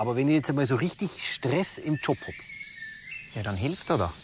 Aber 0.00 0.16
wenn 0.16 0.28
ich 0.28 0.34
jetzt 0.36 0.48
einmal 0.48 0.66
so 0.66 0.76
richtig 0.76 1.10
Stress 1.30 1.76
im 1.76 1.98
Job 1.98 2.16
hab, 2.26 2.34
Ja, 3.34 3.42
dann 3.42 3.54
hilft 3.54 3.90
er 3.90 3.98
da. 3.98 4.14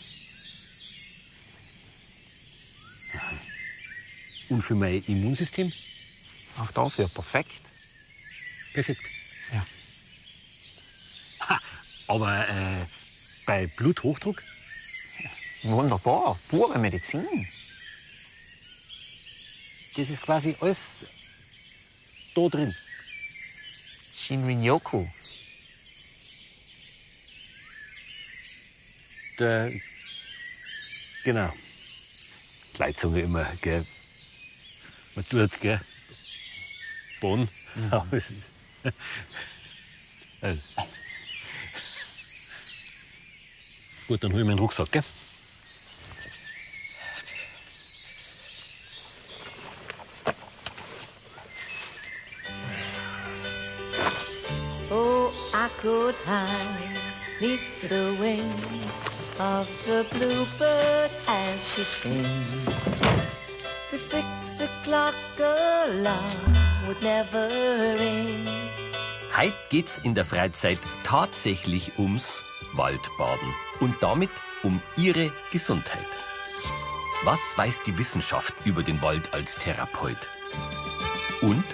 und 4.49 4.63
für 4.63 4.75
mein 4.75 5.03
Immunsystem, 5.07 5.71
Auch 6.57 6.71
dafür 6.71 7.09
perfekt. 7.09 7.61
perfekt. 8.73 9.03
Ja. 9.53 9.67
Ha, 11.41 11.61
aber 12.09 12.49
äh, 12.49 12.87
bei 13.45 13.67
Bluthochdruck, 13.67 14.43
Wunderbar. 15.63 16.39
Pure 16.49 16.79
Medizin. 16.79 17.47
das 19.95 20.09
ist 20.09 20.23
quasi 20.23 20.57
alles 20.59 21.05
da 22.35 22.49
drin. 22.49 22.75
Shinrin-yoku. 24.15 25.07
Der, 29.39 29.71
genau. 31.25 31.53
Die 32.75 32.79
Leitzunge 32.79 33.21
immer, 33.21 33.45
gell. 33.61 33.87
Man 35.15 35.29
tut, 35.29 35.61
gell. 35.61 35.81
Bonn. 37.21 37.49
Aber 37.91 38.17
es 38.17 38.31
ist. 38.31 38.51
Also. 40.41 40.63
Gut, 44.09 44.23
dann 44.23 44.33
hol 44.33 44.41
ich 44.41 44.47
meinen 44.47 44.59
Rucksack, 44.59 44.93
gell? 44.93 45.05
Oh, 54.91 55.33
I 55.53 55.69
could 55.83 56.15
hide 56.25 57.01
neath 57.41 57.61
the 57.83 58.17
wings 58.19 59.16
of 59.41 59.69
the 59.85 60.05
bluebird 60.11 61.11
as 61.27 61.75
she 61.75 61.85
sings. 61.85 62.69
The 63.91 63.99
six 63.99 64.25
o'clock 64.61 65.15
alarm 65.39 66.57
would 66.87 67.03
never 67.03 67.49
ring. 67.99 68.47
Heute 69.37 69.55
geht's 69.69 69.99
in 69.99 70.15
der 70.15 70.25
Freizeit 70.25 70.79
tatsächlich 71.05 71.93
ums 71.99 72.43
Waldbaden 72.73 73.55
und 73.81 73.95
damit 74.01 74.31
um 74.63 74.81
Ihre 74.97 75.31
Gesundheit. 75.51 76.07
Was 77.25 77.41
weiß 77.57 77.83
die 77.87 77.99
Wissenschaft 77.99 78.55
über 78.65 78.83
den 78.83 79.01
Wald 79.03 79.33
als 79.35 79.57
Therapeut? 79.57 80.29
Und 81.43 81.65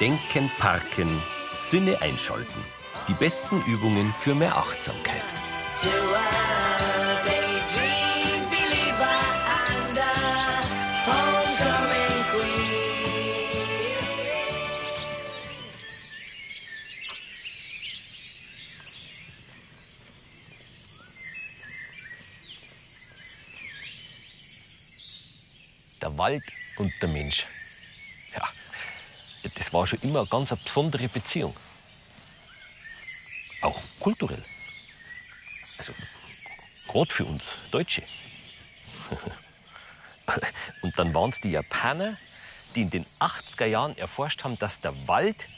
Denken, 0.00 0.50
Parken, 0.58 1.20
Sinne 1.60 2.00
einschalten. 2.02 2.64
Die 3.08 3.14
besten 3.14 3.62
Übungen 3.62 4.12
für 4.20 4.34
mehr 4.34 4.56
Achtsamkeit. 4.56 5.22
Der 26.00 26.16
Wald 26.16 26.42
und 26.78 26.92
der 27.02 27.08
Mensch. 27.08 27.44
Ja, 28.34 28.48
das 29.54 29.72
war 29.72 29.86
schon 29.86 29.98
immer 30.00 30.20
eine 30.20 30.28
ganz 30.28 30.54
besondere 30.56 31.08
Beziehung. 31.08 31.54
Auch 33.60 33.80
kulturell. 34.00 34.42
Also, 35.78 35.92
gerade 36.88 37.12
für 37.12 37.24
uns 37.24 37.58
Deutsche. 37.70 38.02
Und 40.82 40.98
dann 40.98 41.14
waren 41.14 41.30
es 41.30 41.40
die 41.40 41.50
Japaner, 41.50 42.16
die 42.74 42.82
in 42.82 42.90
den 42.90 43.06
80er 43.20 43.66
Jahren 43.66 43.96
erforscht 43.96 44.44
haben, 44.44 44.58
dass 44.58 44.80
der 44.80 45.08
Wald 45.08 45.48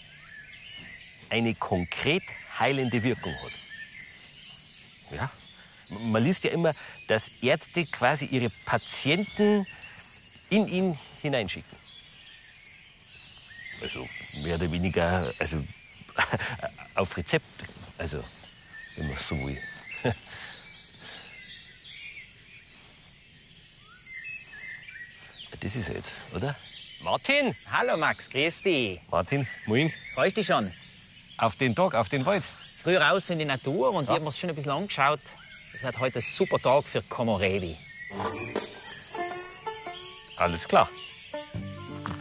eine 1.30 1.54
konkret 1.54 2.22
heilende 2.58 3.02
Wirkung 3.02 3.34
hat. 3.42 3.52
Ja, 5.10 5.30
man 5.88 6.22
liest 6.22 6.44
ja 6.44 6.50
immer, 6.50 6.74
dass 7.06 7.30
Ärzte 7.40 7.86
quasi 7.86 8.26
ihre 8.26 8.50
Patienten 8.64 9.66
in 10.50 10.68
ihn 10.68 10.98
hineinschicken. 11.22 11.78
Also 13.80 14.08
mehr 14.42 14.56
oder 14.56 14.70
weniger 14.70 15.32
also, 15.38 15.64
auf 16.94 17.16
Rezept. 17.16 17.46
Also, 17.96 18.22
wenn 18.96 19.08
man 19.08 19.16
so 19.16 19.36
will. 19.46 19.60
Das 25.60 25.74
ist 25.74 25.88
er 25.88 25.96
jetzt, 25.96 26.12
oder? 26.32 26.54
Martin! 27.00 27.52
Hallo 27.70 27.96
Max, 27.96 28.30
grüß 28.30 28.62
dich. 28.62 29.00
Martin, 29.10 29.46
moin. 29.66 29.92
Freust 30.14 30.36
dich 30.36 30.46
schon? 30.46 30.72
Auf 31.36 31.56
den 31.56 31.74
Tag, 31.74 31.94
auf 31.94 32.08
den 32.08 32.24
Wald. 32.26 32.44
Früh 32.80 32.96
raus 32.96 33.28
in 33.30 33.40
die 33.40 33.44
Natur 33.44 33.92
und 33.92 34.04
ich 34.04 34.10
hab 34.10 34.22
mir's 34.22 34.38
schon 34.38 34.50
ein 34.50 34.54
bisschen 34.56 34.70
angeschaut. 34.70 35.20
Es 35.74 35.82
wird 35.82 35.98
heute 35.98 36.20
ein 36.20 36.22
super 36.22 36.60
Tag 36.60 36.84
für 36.84 37.02
Komorebi. 37.02 37.76
Alles 40.36 40.66
klar. 40.68 40.88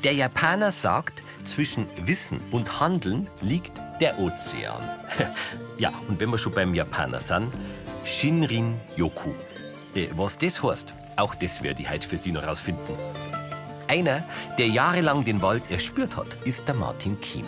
Der 0.04 0.14
Japaner 0.14 0.72
sagt, 0.72 1.24
zwischen 1.48 1.88
Wissen 2.06 2.42
und 2.52 2.80
Handeln 2.80 3.28
liegt 3.42 3.72
der 4.00 4.20
Ozean. 4.20 4.82
Ja, 5.80 5.92
und 6.08 6.20
wenn 6.20 6.32
wir 6.32 6.40
schon 6.40 6.54
beim 6.54 6.74
Japaner 6.74 7.20
sind, 7.20 7.54
Shinrin 8.04 8.80
Yoku. 8.96 9.30
Äh, 9.94 10.08
Was 10.16 10.36
das 10.36 10.64
heißt, 10.64 10.92
auch 11.16 11.36
das 11.36 11.62
werde 11.62 11.84
ich 11.84 11.90
heute 11.90 12.08
für 12.08 12.18
Sie 12.18 12.32
noch 12.32 12.48
rausfinden. 12.48 12.96
Einer, 13.88 14.24
der 14.58 14.68
jahrelang 14.68 15.24
den 15.24 15.42
Wald 15.44 15.70
erspürt 15.70 16.18
hat, 16.18 16.36
ist 16.46 16.68
der 16.68 16.74
Martin 16.74 17.20
Kiem. 17.20 17.46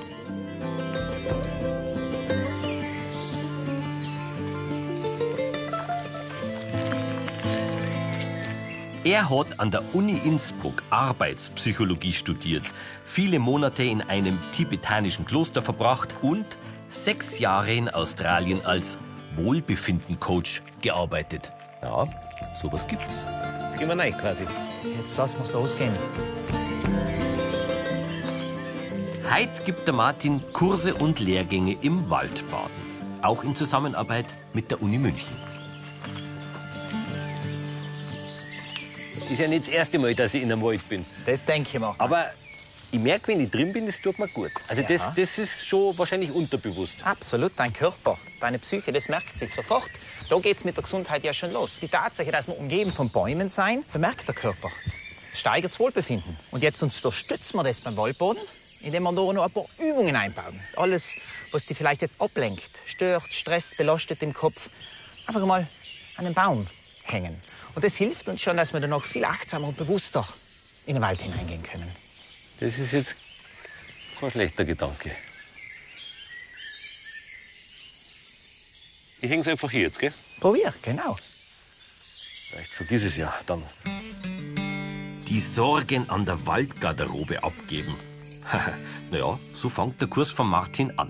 Er 9.10 9.28
hat 9.28 9.60
an 9.60 9.72
der 9.72 9.96
Uni 9.96 10.22
Innsbruck 10.24 10.84
Arbeitspsychologie 10.92 12.14
studiert, 12.14 12.62
viele 13.04 13.40
Monate 13.40 13.82
in 13.82 14.04
einem 14.04 14.38
tibetanischen 14.52 15.26
Kloster 15.26 15.64
verbracht 15.64 16.14
und 16.22 16.46
sechs 16.92 17.40
Jahre 17.40 17.74
in 17.74 17.90
Australien 17.90 18.64
als 18.64 19.00
Wohlbefinden-Coach 19.36 20.62
gearbeitet. 20.82 21.52
Ja, 21.82 22.08
sowas 22.62 22.86
gibt's. 22.86 23.26
Gehen 23.80 23.88
wir 23.88 23.98
rein 23.98 24.16
quasi. 24.16 24.44
Jetzt 25.02 25.18
lassen 25.18 25.40
wir's 25.40 25.54
losgehen. 25.54 25.94
Heute 29.34 29.64
gibt 29.66 29.88
der 29.88 29.96
Martin 29.96 30.44
Kurse 30.54 30.94
und 30.94 31.20
Lehrgänge 31.20 31.76
im 31.82 32.12
Waldbaden. 32.12 32.78
Auch 33.24 33.44
in 33.44 33.56
Zusammenarbeit 33.56 34.28
mit 34.54 34.70
der 34.70 34.84
Uni 34.84 35.00
München. 35.00 35.49
Ist 39.30 39.40
ja 39.40 39.48
nicht 39.48 39.68
das 39.68 39.74
erste 39.74 40.00
Mal, 40.00 40.16
dass 40.16 40.34
ich 40.34 40.42
in 40.42 40.52
einem 40.52 40.64
Wald 40.64 40.90
bin. 40.90 41.06
Das 41.24 41.46
denke 41.46 41.70
ich 41.72 41.80
mir. 41.80 41.94
Aber 42.00 42.26
ich 42.92 43.00
merke, 43.00 43.28
wenn 43.28 43.42
ich 43.42 43.52
drin 43.52 43.72
bin, 43.72 43.86
das 43.86 44.02
tut 44.02 44.18
mir 44.18 44.28
gut. 44.28 44.52
Also 44.68 44.82
das, 44.82 45.14
das 45.14 45.38
ist 45.38 45.68
schon 45.68 45.96
wahrscheinlich 46.00 46.32
unterbewusst. 46.32 46.96
Absolut, 47.04 47.52
dein 47.56 47.72
Körper, 47.72 48.18
deine 48.40 48.58
Psyche, 48.58 48.92
das 48.92 49.08
merkt 49.08 49.38
sich 49.38 49.54
sofort. 49.54 49.92
Da 50.30 50.40
geht's 50.40 50.64
mit 50.64 50.78
der 50.78 50.84
Gesundheit 50.84 51.24
ja 51.24 51.32
schon 51.32 51.52
los. 51.52 51.78
Die 51.80 51.88
Tatsache, 51.88 52.32
dass 52.32 52.48
wir 52.48 52.58
umgeben 52.58 52.92
von 52.92 53.12
Bäumen 53.12 53.50
sein, 53.50 53.86
bemerkt 53.94 54.28
der 54.28 54.34
Körper. 54.34 54.72
Steigert 55.32 55.74
das 55.74 55.80
Wohlbefinden. 55.80 56.36
Und 56.50 56.64
jetzt 56.64 56.82
unterstützen 56.82 57.56
wir 57.56 57.64
das 57.64 57.82
beim 57.82 57.96
Waldboden, 57.98 58.42
indem 58.82 59.04
wir 59.04 59.14
da 59.14 59.22
noch 59.32 59.44
ein 59.44 59.52
paar 59.52 59.66
Übungen 59.78 60.16
einbauen. 60.16 60.60
Alles, 60.76 61.14
was 61.52 61.66
dich 61.66 61.78
vielleicht 61.78 62.02
jetzt 62.02 62.20
ablenkt, 62.20 62.72
stört, 62.88 63.32
stresst, 63.32 63.78
belastet 63.78 64.24
im 64.24 64.34
Kopf, 64.34 64.72
einfach 65.28 65.46
mal 65.46 65.68
an 66.18 66.26
den 66.26 66.34
Baum 66.34 66.66
hängen. 67.12 67.38
Und 67.76 67.84
das 67.84 67.96
hilft 67.96 68.28
uns 68.30 68.42
schon, 68.42 68.58
dass 68.58 68.74
wir 68.74 68.80
dann 68.80 68.90
noch 68.90 69.04
viel 69.04 69.26
achtsamer 69.26 69.68
und 69.68 69.78
bewusster 69.78 70.28
in 70.86 70.96
den 70.96 71.02
Wald 71.02 71.22
hineingehen 71.22 71.64
können. 71.64 71.92
Das 72.60 72.78
ist 72.78 72.92
jetzt 72.92 73.16
kein 74.20 74.32
schlechter 74.32 74.66
Gedanke. 74.66 75.12
Ich 79.22 79.30
hänge 79.30 79.42
es 79.42 79.48
einfach 79.48 79.70
hier 79.70 79.82
jetzt, 79.82 80.00
gell? 80.00 80.14
Probier, 80.40 80.74
genau. 80.82 81.18
Vielleicht 82.50 82.74
vergiss 82.74 83.04
es 83.04 83.18
ja 83.18 83.34
dann. 83.46 83.64
Die 85.28 85.40
Sorgen 85.40 86.10
an 86.10 86.26
der 86.26 86.48
Waldgarderobe 86.48 87.44
abgeben. 87.44 87.96
naja, 89.12 89.38
so 89.54 89.70
fängt 89.70 90.02
der 90.02 90.08
Kurs 90.08 90.32
von 90.32 90.48
Martin 90.48 90.98
an. 90.98 91.10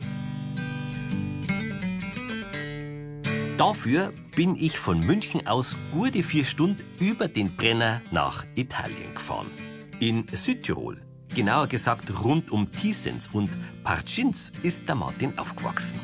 Dafür 3.58 4.14
bin 4.40 4.56
ich 4.56 4.80
von 4.80 5.02
München 5.02 5.48
aus 5.48 5.76
gute 5.92 6.24
vier 6.24 6.46
Stunden 6.46 6.82
über 6.98 7.28
den 7.28 7.58
Brenner 7.58 8.02
nach 8.10 8.46
Italien 8.56 9.14
gefahren. 9.14 9.52
In 10.00 10.26
Südtirol 10.32 11.02
Genauer 11.36 11.68
gesagt 11.68 12.24
rund 12.24 12.50
um 12.50 12.72
Tisens 12.72 13.28
und 13.34 13.50
Partschins 13.84 14.54
ist 14.64 14.88
der 14.88 14.96
Martin 14.96 15.38
aufgewachsen. 15.38 16.00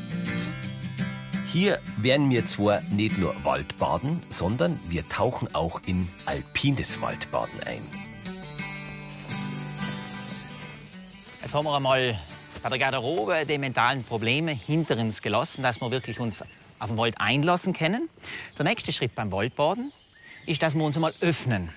Hier 1.54 1.80
werden 1.96 2.30
wir 2.30 2.46
zwar 2.46 2.82
nicht 2.82 3.18
nur 3.18 3.34
Waldbaden, 3.46 4.22
sondern 4.28 4.82
wir 4.90 5.08
tauchen 5.08 5.56
auch 5.56 5.80
in 5.86 6.06
alpines 6.26 7.00
Waldbaden 7.00 7.64
ein. 7.64 7.84
Jetzt 11.42 11.54
haben 11.54 11.64
wir 11.64 11.74
einmal 11.74 12.20
bei 12.62 12.68
der 12.68 12.80
Garderobe 12.80 13.46
die 13.46 13.58
mentalen 13.58 14.04
Probleme 14.04 14.52
hinter 14.52 14.98
uns 14.98 15.22
gelassen, 15.22 15.64
dass 15.64 15.80
wir 15.80 15.90
wirklich 15.90 16.20
uns 16.20 16.44
auf 16.80 16.90
den 16.90 16.98
Wald 16.98 17.16
einlassen 17.20 17.74
können. 17.74 18.10
Der 18.58 18.66
nächste 18.66 18.92
Schritt 18.92 19.16
beim 19.16 19.32
Waldbaden 19.32 19.92
ist, 20.46 20.62
dass 20.62 20.76
wir 20.76 20.84
uns 20.84 20.96
einmal 20.96 21.14
öffnen. 21.22 21.72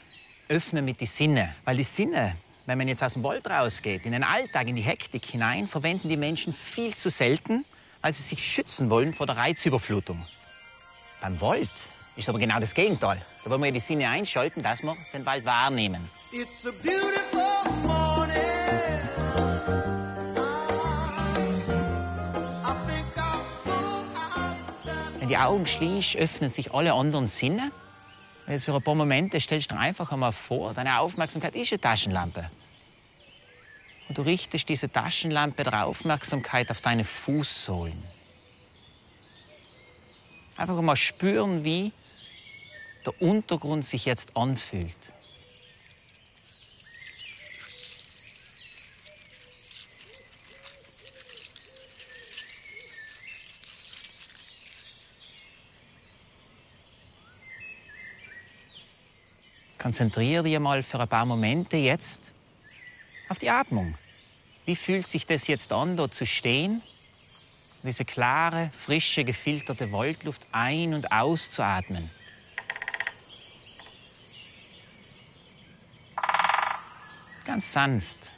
Öffnen 0.49 0.85
mit 0.85 1.00
den 1.00 1.06
Sinne. 1.06 1.55
Weil 1.65 1.77
die 1.77 1.83
Sinne, 1.83 2.37
wenn 2.67 2.79
man 2.79 2.89
jetzt 2.89 3.03
aus 3.03 3.15
dem 3.15 3.23
Wald 3.23 3.49
rausgeht, 3.49 4.06
in 4.06 4.12
den 4.12 4.25
Alltag, 4.25 4.69
in 4.69 4.77
die 4.77 4.83
Hektik 4.83 5.25
hinein, 5.25 5.67
verwenden 5.67 6.09
die 6.09 6.17
Menschen 6.17 6.53
viel 6.53 6.95
zu 6.95 7.11
selten, 7.11 7.65
weil 8.03 8.12
sie 8.12 8.23
sich 8.23 8.43
schützen 8.43 8.91
wollen 8.91 9.15
vor 9.15 9.27
der 9.27 9.37
Reizüberflutung. 9.37 10.27
Beim 11.21 11.41
Wald 11.41 11.71
ist 12.17 12.29
aber 12.29 12.39
genau 12.39 12.61
das 12.61 12.75
Gegenteil. 12.75 13.25
Da 13.44 13.51
wollen 13.51 13.62
wir 13.62 13.73
die 13.73 13.81
Sinne 13.81 14.09
einschalten, 14.09 14.62
dass 14.62 14.83
wir 14.83 14.97
den 15.12 15.25
Wald 15.27 15.44
wahrnehmen. 15.44 16.11
It's 16.33 16.67
a 16.67 16.71
beautiful 16.83 17.28
Wenn 25.29 25.35
die 25.35 25.45
Augen 25.45 25.67
schließt, 25.67 26.17
öffnen 26.17 26.49
sich 26.49 26.73
alle 26.73 26.95
anderen 26.95 27.27
Sinne. 27.27 27.71
Und 28.47 28.53
Jetzt 28.55 28.65
für 28.65 28.75
ein 28.75 28.81
paar 28.81 28.95
Momente 28.95 29.39
stellst 29.39 29.71
du 29.71 29.75
dir 29.75 29.81
einfach 29.83 30.11
einmal 30.11 30.33
vor, 30.33 30.73
deine 30.73 31.01
Aufmerksamkeit 31.01 31.55
ist 31.55 31.71
eine 31.71 31.83
Taschenlampe. 31.83 32.51
Und 34.09 34.17
du 34.17 34.23
richtest 34.23 34.67
diese 34.71 34.91
Taschenlampe 34.91 35.65
der 35.65 35.85
Aufmerksamkeit 35.85 36.71
auf 36.71 36.81
deine 36.81 37.05
Fußsohlen. 37.05 38.03
Einfach 40.57 40.79
einmal 40.79 40.97
spüren, 40.97 41.63
wie 41.63 41.93
der 43.05 43.21
Untergrund 43.21 43.85
sich 43.85 44.07
jetzt 44.07 44.35
anfühlt. 44.35 45.13
Konzentriere 59.79 60.43
dich 60.43 60.59
mal 60.59 60.83
für 60.83 61.01
ein 61.01 61.09
paar 61.09 61.25
Momente 61.25 61.77
jetzt 61.77 62.33
auf 63.29 63.39
die 63.39 63.49
Atmung. 63.49 63.97
Wie 64.67 64.77
fühlt 64.77 65.07
sich 65.07 65.25
das 65.25 65.47
jetzt 65.47 65.73
an, 65.73 65.97
dort 65.97 66.15
zu 66.15 66.27
stehen? 66.27 66.83
Diese 67.85 68.05
klare, 68.05 68.71
frische, 68.73 69.25
gefilterte 69.25 69.93
Waldluft 69.93 70.43
ein- 70.51 70.95
und 70.95 71.13
auszuatmen. 71.13 72.11
Ganz 77.45 77.73
sanft. 77.73 78.33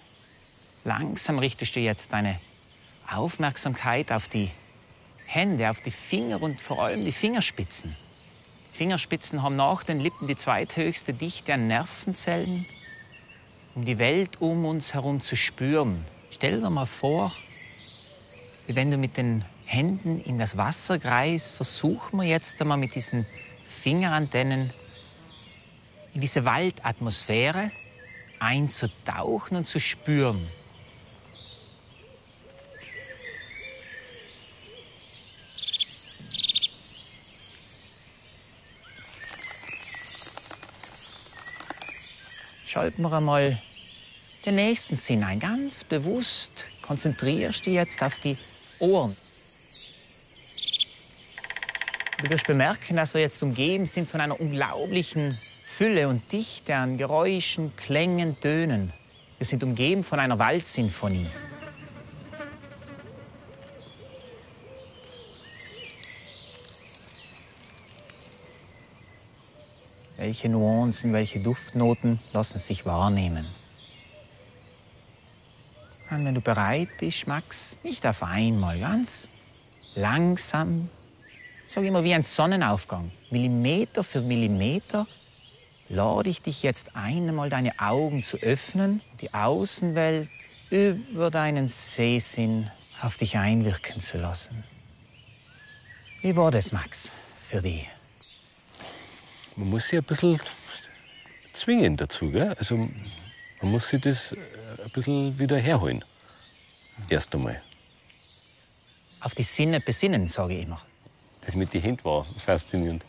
Langsam 0.85 1.39
richtest 1.39 1.75
du 1.75 1.81
jetzt 1.81 2.13
deine 2.13 2.39
Aufmerksamkeit 3.11 4.13
auf 4.13 4.29
die 4.29 4.51
Hände, 5.27 5.69
auf 5.71 5.81
die 5.81 5.91
Finger 5.91 6.41
und 6.41 6.61
vor 6.61 6.83
allem 6.83 7.05
die 7.05 7.13
Fingerspitzen. 7.13 7.97
Fingerspitzen 8.73 9.43
haben 9.43 9.57
nach 9.57 9.83
den 9.83 10.01
Lippen 10.01 10.27
die 10.27 10.37
zweithöchste 10.37 11.13
Dichte 11.13 11.55
an 11.55 11.67
Nervenzellen, 11.67 12.67
um 13.75 13.85
die 13.85 13.99
Welt 13.99 14.41
um 14.41 14.65
uns 14.65 14.95
herum 14.95 15.21
zu 15.21 15.37
spüren. 15.37 16.05
Stell 16.31 16.61
dir 16.61 16.71
mal 16.71 16.87
vor, 16.87 17.33
wie 18.67 18.77
wenn 18.77 18.91
du 18.91 18.97
mit 18.97 19.17
den 19.17 19.45
Händen 19.65 20.21
in 20.21 20.39
das 20.39 20.57
Wasser 20.57 20.99
greifst, 20.99 21.55
versuchen 21.55 22.19
wir 22.19 22.27
jetzt 22.27 22.61
einmal 22.61 22.79
mit 22.79 22.95
diesen 22.95 23.27
Fingerantennen 23.69 24.73
in 26.13 26.21
diese 26.21 26.45
Waldatmosphäre 26.45 27.71
einzutauchen 28.41 29.59
und 29.59 29.67
zu 29.67 29.79
spüren. 29.79 30.49
Schalten 42.71 43.03
wir 43.03 43.13
einmal 43.13 43.61
den 44.47 44.55
nächsten 44.55 44.95
Sinn 44.95 45.25
ein. 45.25 45.41
Ganz 45.41 45.83
bewusst 45.83 46.69
konzentrierst 46.83 47.67
du 47.67 47.71
jetzt 47.71 48.01
auf 48.01 48.21
die 48.21 48.39
Ohren. 48.79 49.17
Du 52.23 52.31
wirst 52.31 52.47
bemerken, 52.47 52.95
dass 52.95 53.13
wir 53.15 53.23
jetzt 53.23 53.43
umgeben 53.43 53.87
sind 53.87 54.09
von 54.09 54.21
einer 54.21 54.41
unglaublichen 54.41 55.37
Fülle 55.65 56.07
und 56.07 56.31
Dichte 56.31 56.77
an 56.77 56.97
Geräuschen, 56.97 57.75
Klängen, 57.77 58.41
Tönen. 58.41 58.93
Wir 59.39 59.49
sind 59.49 59.65
umgeben 59.65 60.05
von 60.05 60.21
einer 60.21 60.39
Waldsinfonie. 60.39 61.27
Welche 70.31 70.49
Nuancen, 70.49 71.13
welche 71.13 71.41
Duftnoten 71.41 72.21
lassen 72.33 72.61
sich 72.61 72.87
wahrnehmen? 72.87 73.45
Und 76.09 76.25
wenn 76.25 76.37
du 76.37 76.41
bereit 76.41 76.91
bist, 77.01 77.27
Max, 77.27 77.77
nicht 77.83 78.07
auf 78.07 78.23
einmal, 78.23 78.79
ganz 78.79 79.29
langsam, 79.97 80.89
sag 81.67 81.83
immer 81.83 82.05
wie 82.05 82.15
ein 82.15 82.23
Sonnenaufgang, 82.23 83.11
Millimeter 83.33 84.05
für 84.05 84.21
Millimeter, 84.21 85.09
lade 85.89 86.31
ich 86.31 86.41
dich 86.43 86.63
jetzt 86.63 86.95
ein, 86.95 87.29
einmal 87.29 87.51
deine 87.51 87.81
Augen 87.81 88.23
zu 88.23 88.37
öffnen, 88.37 89.01
die 89.21 89.35
Außenwelt 89.35 90.31
über 90.71 91.33
deinen 91.33 91.67
Sehsinn 91.67 92.71
auf 93.03 93.17
dich 93.17 93.37
einwirken 93.37 93.99
zu 93.99 94.19
lassen. 94.19 94.63
Wie 96.23 96.37
war 96.37 96.53
das, 96.53 96.71
Max, 96.71 97.17
für 97.49 97.61
dich? 97.61 97.89
Man 99.61 99.69
muss 99.69 99.89
sich 99.89 99.99
ein 99.99 100.05
bisschen 100.05 100.41
zwingen 101.53 101.95
dazu. 101.95 102.31
Gell? 102.31 102.55
Also 102.59 102.77
man 102.79 103.71
muss 103.71 103.91
sich 103.91 104.01
das 104.01 104.33
äh, 104.33 104.37
ein 104.83 104.91
bisschen 104.91 105.39
wieder 105.39 105.59
herholen. 105.59 106.03
Erst 107.11 107.35
einmal. 107.35 107.61
Auf 109.21 109.35
die 109.35 109.43
Sinne 109.43 109.81
besinnen, 109.81 110.27
sage 110.29 110.55
ich 110.55 110.65
immer. 110.65 110.81
Das 111.45 111.55
mit 111.55 111.75
den 111.75 111.83
Händen 111.83 112.03
war 112.07 112.25
faszinierend. 112.39 113.05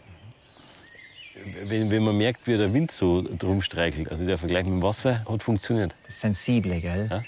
Wenn, 1.64 1.90
wenn 1.90 2.04
man 2.04 2.18
merkt, 2.18 2.46
wie 2.48 2.58
der 2.58 2.74
Wind 2.74 2.92
so 2.92 3.22
drum 3.22 3.62
streichelt, 3.62 4.12
also 4.12 4.26
der 4.26 4.38
Vergleich 4.38 4.66
mit 4.66 4.74
dem 4.74 4.82
Wasser 4.82 5.24
hat 5.24 5.44
funktioniert. 5.44 5.96
Das 6.06 6.20
Sensible, 6.20 6.82
gell? 6.82 7.08
Ja. 7.10 7.24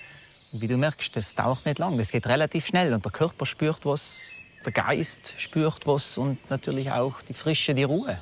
Wie 0.51 0.67
du 0.67 0.75
merkst, 0.75 1.15
das 1.15 1.33
dauert 1.33 1.65
nicht 1.65 1.79
lang, 1.79 1.97
das 1.97 2.11
geht 2.11 2.27
relativ 2.27 2.67
schnell 2.67 2.93
und 2.93 3.05
der 3.05 3.11
Körper 3.13 3.45
spürt 3.45 3.85
was, 3.85 4.19
der 4.65 4.73
Geist 4.73 5.33
spürt 5.37 5.87
was 5.87 6.17
und 6.17 6.49
natürlich 6.49 6.91
auch 6.91 7.21
die 7.21 7.33
Frische, 7.33 7.73
die 7.73 7.83
Ruhe, 7.83 8.19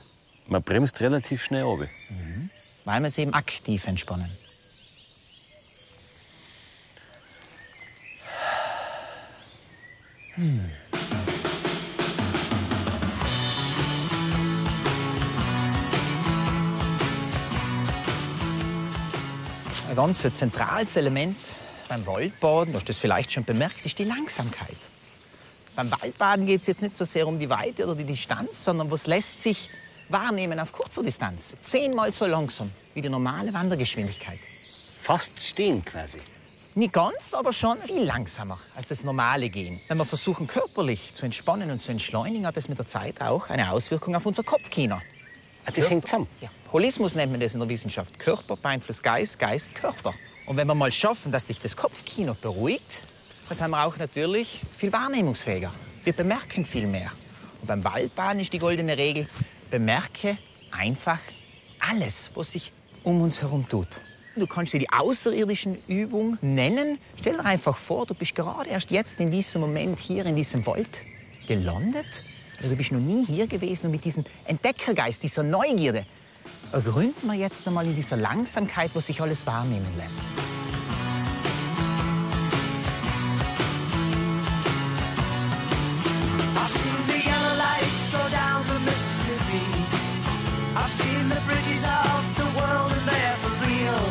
Man 0.51 0.61
bremst 0.63 0.99
relativ 0.99 1.45
schnell 1.45 1.63
runter. 1.63 1.87
weil 2.83 2.99
wir 2.99 3.07
es 3.07 3.17
eben 3.17 3.33
aktiv 3.33 3.87
entspannen. 3.87 4.29
Ein 10.35 10.71
ganz 19.95 20.21
zentrales 20.33 20.97
Element 20.97 21.37
beim 21.87 22.05
Waldbaden, 22.05 22.73
du 22.73 22.79
hast 22.79 22.89
das 22.89 22.97
vielleicht 22.97 23.31
schon 23.31 23.45
bemerkt, 23.45 23.85
ist 23.85 23.97
die 23.99 24.03
Langsamkeit. 24.03 24.75
Beim 25.77 25.89
Waldbaden 25.91 26.45
geht 26.45 26.59
es 26.59 26.67
jetzt 26.67 26.81
nicht 26.81 26.95
so 26.95 27.05
sehr 27.05 27.25
um 27.25 27.39
die 27.39 27.49
Weite 27.49 27.85
oder 27.85 27.95
die 27.95 28.03
Distanz, 28.03 28.65
sondern 28.65 28.91
was 28.91 29.07
lässt 29.07 29.39
sich 29.39 29.69
wahrnehmen 30.11 30.59
auf 30.59 30.71
kurzer 30.71 31.03
Distanz. 31.03 31.55
Zehnmal 31.59 32.11
so 32.13 32.25
langsam 32.25 32.71
wie 32.93 33.01
die 33.01 33.09
normale 33.09 33.53
Wandergeschwindigkeit. 33.53 34.39
Fast 35.01 35.31
stehen 35.41 35.83
quasi. 35.83 36.19
Nicht 36.73 36.93
ganz, 36.93 37.33
aber 37.33 37.51
schon 37.51 37.77
viel 37.77 38.03
langsamer 38.03 38.57
als 38.75 38.87
das 38.87 39.03
normale 39.03 39.49
Gehen. 39.49 39.81
Wenn 39.87 39.97
wir 39.97 40.05
versuchen, 40.05 40.47
körperlich 40.47 41.13
zu 41.13 41.25
entspannen 41.25 41.69
und 41.69 41.81
zu 41.81 41.91
entschleunigen, 41.91 42.47
hat 42.47 42.55
das 42.55 42.69
mit 42.69 42.79
der 42.79 42.85
Zeit 42.85 43.21
auch 43.21 43.49
eine 43.49 43.71
Auswirkung 43.71 44.15
auf 44.15 44.25
unser 44.25 44.43
Kopfkino. 44.43 44.95
Ah, 45.65 45.71
das 45.75 45.89
hängt 45.89 46.05
zusammen. 46.07 46.27
Ja. 46.39 46.49
Holismus 46.71 47.13
nennt 47.13 47.31
man 47.31 47.41
das 47.41 47.53
in 47.53 47.59
der 47.59 47.67
Wissenschaft. 47.67 48.17
Körper 48.17 48.55
beeinflusst 48.55 49.03
Geist, 49.03 49.37
Geist 49.37 49.75
Körper. 49.75 50.13
Und 50.45 50.55
wenn 50.57 50.67
wir 50.67 50.75
mal 50.75 50.91
schaffen, 50.91 51.31
dass 51.31 51.47
sich 51.47 51.59
das 51.59 51.75
Kopfkino 51.75 52.35
beruhigt, 52.35 53.01
dann 53.49 53.57
sind 53.57 53.69
wir 53.71 53.85
auch 53.85 53.97
natürlich 53.97 54.61
viel 54.77 54.93
wahrnehmungsfähiger. 54.93 55.73
Wir 56.03 56.13
bemerken 56.13 56.63
viel 56.63 56.87
mehr. 56.87 57.11
Und 57.59 57.67
beim 57.67 57.83
Waldbaden 57.83 58.39
ist 58.39 58.53
die 58.53 58.59
goldene 58.59 58.97
Regel, 58.97 59.27
bemerke 59.71 60.37
einfach 60.69 61.19
alles, 61.79 62.29
was 62.35 62.51
sich 62.51 62.71
um 63.03 63.21
uns 63.21 63.41
herum 63.41 63.67
tut. 63.67 63.87
Du 64.35 64.45
kannst 64.45 64.73
dir 64.73 64.79
die 64.79 64.89
außerirdischen 64.91 65.77
Übung 65.87 66.37
nennen. 66.41 66.99
Stell 67.19 67.33
dir 67.33 67.45
einfach 67.45 67.75
vor, 67.75 68.05
du 68.05 68.13
bist 68.13 68.35
gerade 68.35 68.69
erst 68.69 68.91
jetzt 68.91 69.19
in 69.19 69.31
diesem 69.31 69.61
Moment 69.61 69.99
hier 69.99 70.25
in 70.25 70.35
diesem 70.35 70.65
Wald 70.67 70.89
gelandet. 71.47 72.23
Also 72.57 72.69
du 72.69 72.75
bist 72.75 72.91
noch 72.91 72.99
nie 72.99 73.25
hier 73.25 73.47
gewesen 73.47 73.87
und 73.87 73.93
mit 73.93 74.05
diesem 74.05 74.23
Entdeckergeist, 74.45 75.23
dieser 75.23 75.43
Neugierde, 75.43 76.05
ergründen 76.71 77.27
wir 77.27 77.33
jetzt 77.33 77.67
einmal 77.67 77.85
in 77.85 77.95
dieser 77.95 78.17
Langsamkeit, 78.17 78.91
wo 78.93 78.99
sich 78.99 79.19
alles 79.19 79.45
wahrnehmen 79.45 79.87
lässt. 79.97 80.60
I've 90.81 90.93
seen 91.01 91.29
the 91.29 91.41
bridges 91.47 91.83
of 91.83 92.21
the 92.41 92.49
world 92.59 92.91
and 92.97 93.05
they're 93.09 93.37
for 93.43 93.53
real. 93.67 94.03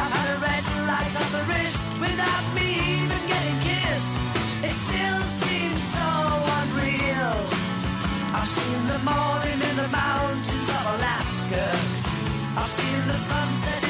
I've 0.00 0.12
had 0.16 0.28
a 0.36 0.38
red 0.48 0.64
light 0.90 1.14
on 1.22 1.28
the 1.36 1.44
wrist 1.50 1.82
without 2.04 2.44
me 2.56 2.68
even 2.98 3.20
getting 3.32 3.58
kissed. 3.68 4.14
It 4.68 4.76
still 4.86 5.22
seems 5.42 5.82
so 5.96 6.10
unreal. 6.60 7.36
I've 8.36 8.52
seen 8.58 8.80
the 8.92 9.00
morning 9.10 9.58
in 9.68 9.74
the 9.82 9.88
mountains 9.88 10.68
of 10.76 10.82
Alaska. 10.96 11.64
I've 12.60 12.72
seen 12.78 13.00
the 13.08 13.18
sunset 13.30 13.81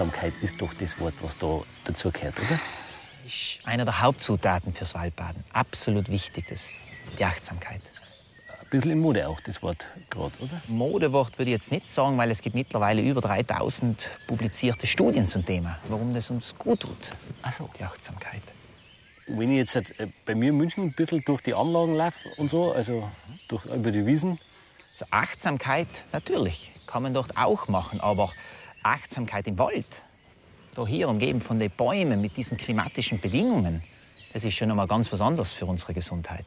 Achtsamkeit 0.00 0.32
ist 0.40 0.58
doch 0.62 0.72
das 0.72 0.98
Wort, 0.98 1.12
was 1.20 1.36
da 1.36 1.60
dazu 1.84 2.10
gehört, 2.10 2.38
oder? 2.38 2.58
Ist 3.26 3.58
einer 3.64 3.84
der 3.84 4.00
Hauptzutaten 4.00 4.72
fürs 4.72 4.94
Waldbaden. 4.94 5.44
Absolut 5.52 6.08
wichtig, 6.08 6.46
das, 6.48 6.64
die 7.18 7.24
Achtsamkeit. 7.26 7.82
Ein 8.48 8.66
bisschen 8.70 8.92
in 8.92 9.00
Mode 9.00 9.28
auch, 9.28 9.40
das 9.40 9.62
Wort 9.62 9.86
gerade, 10.08 10.32
oder? 10.38 10.62
Modewort 10.68 11.38
würde 11.38 11.50
ich 11.50 11.56
jetzt 11.56 11.70
nicht 11.70 11.86
sagen, 11.86 12.16
weil 12.16 12.30
es 12.30 12.40
gibt 12.40 12.54
mittlerweile 12.54 13.02
über 13.02 13.20
3000 13.20 14.02
publizierte 14.26 14.86
Studien 14.86 15.26
zum 15.26 15.44
Thema, 15.44 15.78
warum 15.90 16.14
das 16.14 16.30
uns 16.30 16.56
gut 16.56 16.80
tut. 16.80 17.12
Also 17.42 17.68
die 17.78 17.84
Achtsamkeit. 17.84 18.42
Wenn 19.26 19.50
ich 19.50 19.58
jetzt 19.58 19.76
äh, 19.76 20.08
bei 20.24 20.34
mir 20.34 20.48
in 20.48 20.56
München 20.56 20.84
ein 20.84 20.92
bisschen 20.94 21.22
durch 21.26 21.42
die 21.42 21.52
Anlagen 21.52 21.92
laufe 21.92 22.26
und 22.38 22.50
so, 22.50 22.72
also 22.72 23.10
durch, 23.48 23.66
über 23.66 23.90
die 23.90 24.06
Wiesen, 24.06 24.38
Also 24.94 25.04
Achtsamkeit, 25.10 26.04
natürlich, 26.12 26.72
kann 26.86 27.02
man 27.02 27.12
dort 27.12 27.36
auch 27.36 27.68
machen, 27.68 28.00
aber 28.00 28.32
Achtsamkeit 28.82 29.46
im 29.46 29.58
Wald, 29.58 29.86
da 30.74 30.86
hier 30.86 31.08
umgeben 31.08 31.40
von 31.40 31.58
den 31.58 31.70
Bäumen 31.70 32.20
mit 32.20 32.36
diesen 32.36 32.56
klimatischen 32.56 33.20
Bedingungen, 33.20 33.82
das 34.32 34.44
ist 34.44 34.54
schon 34.54 34.68
noch 34.68 34.76
mal 34.76 34.86
ganz 34.86 35.12
was 35.12 35.20
anderes 35.20 35.52
für 35.52 35.66
unsere 35.66 35.92
Gesundheit. 35.92 36.46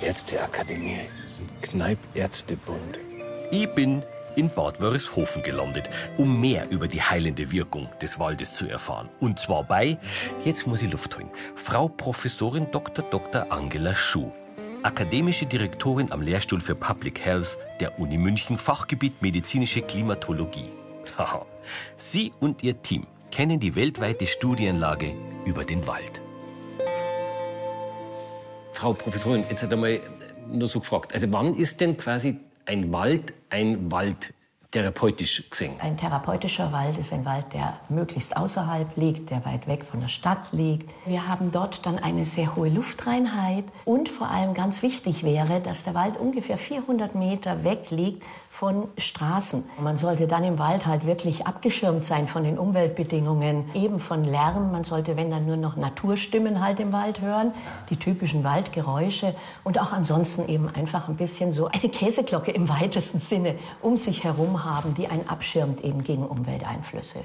Ärzteakademie, 0.00 1.00
Kneipärztebund. 1.62 3.00
Ich 3.50 3.68
bin 3.74 4.02
in 4.36 4.50
Bad 4.50 4.80
Wörishofen 4.80 5.42
gelandet, 5.42 5.88
um 6.18 6.40
mehr 6.40 6.70
über 6.70 6.88
die 6.88 7.00
heilende 7.00 7.50
Wirkung 7.50 7.88
des 8.02 8.18
Waldes 8.18 8.52
zu 8.52 8.68
erfahren. 8.68 9.08
Und 9.20 9.38
zwar 9.38 9.64
bei, 9.64 9.98
jetzt 10.44 10.66
muss 10.66 10.82
ich 10.82 10.92
Luft 10.92 11.16
holen, 11.16 11.30
Frau 11.54 11.88
Professorin 11.88 12.70
Dr. 12.70 13.04
Dr. 13.10 13.50
Angela 13.50 13.94
Schuh, 13.94 14.30
akademische 14.82 15.46
Direktorin 15.46 16.12
am 16.12 16.20
Lehrstuhl 16.20 16.60
für 16.60 16.74
Public 16.74 17.24
Health 17.24 17.56
der 17.80 17.98
Uni 17.98 18.18
München, 18.18 18.58
Fachgebiet 18.58 19.22
medizinische 19.22 19.80
Klimatologie. 19.80 20.70
Sie 21.96 22.32
und 22.40 22.62
ihr 22.62 22.82
Team 22.82 23.06
kennen 23.30 23.60
die 23.60 23.74
weltweite 23.74 24.26
Studienlage 24.26 25.14
über 25.46 25.64
den 25.64 25.86
Wald. 25.86 26.20
Frau 28.76 28.92
Professorin, 28.92 29.42
jetzt 29.48 29.62
hat 29.62 29.72
einmal 29.72 30.00
nur 30.48 30.68
so 30.68 30.80
gefragt. 30.80 31.14
Also 31.14 31.32
wann 31.32 31.56
ist 31.56 31.80
denn 31.80 31.96
quasi 31.96 32.36
ein 32.66 32.92
Wald 32.92 33.32
ein 33.48 33.90
Wald 33.90 34.34
therapeutisch 34.70 35.48
gesehen? 35.48 35.72
Ein 35.78 35.96
therapeutischer 35.96 36.70
Wald 36.72 36.98
ist 36.98 37.10
ein 37.10 37.24
Wald, 37.24 37.46
der 37.54 37.80
möglichst 37.88 38.36
außerhalb 38.36 38.94
liegt, 38.96 39.30
der 39.30 39.46
weit 39.46 39.66
weg 39.66 39.82
von 39.86 40.00
der 40.00 40.08
Stadt 40.08 40.52
liegt. 40.52 40.90
Wir 41.06 41.26
haben 41.26 41.50
dort 41.52 41.86
dann 41.86 41.98
eine 41.98 42.26
sehr 42.26 42.54
hohe 42.54 42.68
Luftreinheit 42.68 43.64
und 43.86 44.10
vor 44.10 44.28
allem 44.28 44.52
ganz 44.52 44.82
wichtig 44.82 45.22
wäre, 45.22 45.62
dass 45.62 45.84
der 45.84 45.94
Wald 45.94 46.18
ungefähr 46.18 46.58
400 46.58 47.14
Meter 47.14 47.64
weg 47.64 47.90
liegt 47.90 48.24
von 48.58 48.88
Straßen. 48.96 49.64
Man 49.82 49.98
sollte 49.98 50.26
dann 50.26 50.42
im 50.42 50.58
Wald 50.58 50.86
halt 50.86 51.04
wirklich 51.04 51.46
abgeschirmt 51.46 52.06
sein 52.06 52.26
von 52.26 52.42
den 52.42 52.58
Umweltbedingungen, 52.58 53.66
eben 53.74 54.00
von 54.00 54.24
Lärm. 54.24 54.72
Man 54.72 54.82
sollte, 54.82 55.18
wenn 55.18 55.30
dann 55.30 55.44
nur 55.44 55.58
noch 55.58 55.76
Naturstimmen 55.76 56.64
halt 56.64 56.80
im 56.80 56.90
Wald 56.90 57.20
hören, 57.20 57.52
die 57.90 57.96
typischen 57.96 58.44
Waldgeräusche 58.44 59.34
und 59.62 59.78
auch 59.78 59.92
ansonsten 59.92 60.48
eben 60.48 60.70
einfach 60.70 61.10
ein 61.10 61.16
bisschen 61.16 61.52
so 61.52 61.66
eine 61.66 61.90
Käseglocke 61.90 62.50
im 62.50 62.66
weitesten 62.70 63.18
Sinne 63.18 63.56
um 63.82 63.98
sich 63.98 64.24
herum 64.24 64.64
haben, 64.64 64.94
die 64.94 65.08
einen 65.08 65.28
abschirmt 65.28 65.82
eben 65.84 66.02
gegen 66.02 66.24
Umwelteinflüsse. 66.24 67.18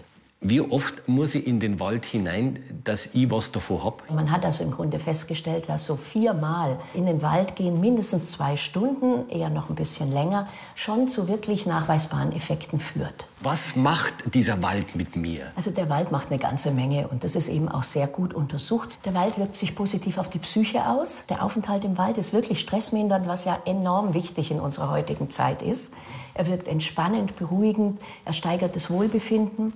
Wie 0.43 0.59
oft 0.59 1.07
muss 1.07 1.35
ich 1.35 1.45
in 1.45 1.59
den 1.59 1.79
Wald 1.79 2.03
hinein, 2.03 2.63
dass 2.83 3.11
ich 3.13 3.29
was 3.29 3.51
davon 3.51 3.83
hab? 3.83 4.09
Man 4.09 4.31
hat 4.31 4.43
also 4.43 4.63
im 4.63 4.71
Grunde 4.71 4.97
festgestellt, 4.97 5.69
dass 5.69 5.85
so 5.85 5.95
viermal 5.95 6.79
in 6.95 7.05
den 7.05 7.21
Wald 7.21 7.55
gehen, 7.55 7.79
mindestens 7.79 8.31
zwei 8.31 8.57
Stunden, 8.57 9.29
eher 9.29 9.51
noch 9.51 9.69
ein 9.69 9.75
bisschen 9.75 10.11
länger, 10.11 10.47
schon 10.73 11.07
zu 11.07 11.27
wirklich 11.27 11.67
nachweisbaren 11.67 12.31
Effekten 12.31 12.79
führt. 12.79 13.27
Was 13.41 13.75
macht 13.75 14.33
dieser 14.33 14.63
Wald 14.63 14.95
mit 14.95 15.15
mir? 15.15 15.51
Also 15.55 15.69
der 15.69 15.91
Wald 15.91 16.11
macht 16.11 16.31
eine 16.31 16.39
ganze 16.39 16.71
Menge 16.71 17.07
und 17.07 17.23
das 17.23 17.35
ist 17.35 17.47
eben 17.47 17.69
auch 17.69 17.83
sehr 17.83 18.07
gut 18.07 18.33
untersucht. 18.33 18.97
Der 19.05 19.13
Wald 19.13 19.37
wirkt 19.37 19.55
sich 19.55 19.75
positiv 19.75 20.17
auf 20.17 20.27
die 20.27 20.39
Psyche 20.39 20.87
aus. 20.87 21.27
Der 21.29 21.45
Aufenthalt 21.45 21.85
im 21.85 21.99
Wald 21.99 22.17
ist 22.17 22.33
wirklich 22.33 22.61
stressmindernd, 22.61 23.27
was 23.27 23.45
ja 23.45 23.59
enorm 23.65 24.15
wichtig 24.15 24.49
in 24.49 24.59
unserer 24.59 24.89
heutigen 24.89 25.29
Zeit 25.29 25.61
ist. 25.61 25.93
Er 26.33 26.47
wirkt 26.47 26.67
entspannend, 26.67 27.35
beruhigend, 27.35 28.01
er 28.25 28.33
steigert 28.33 28.75
das 28.75 28.89
Wohlbefinden. 28.89 29.73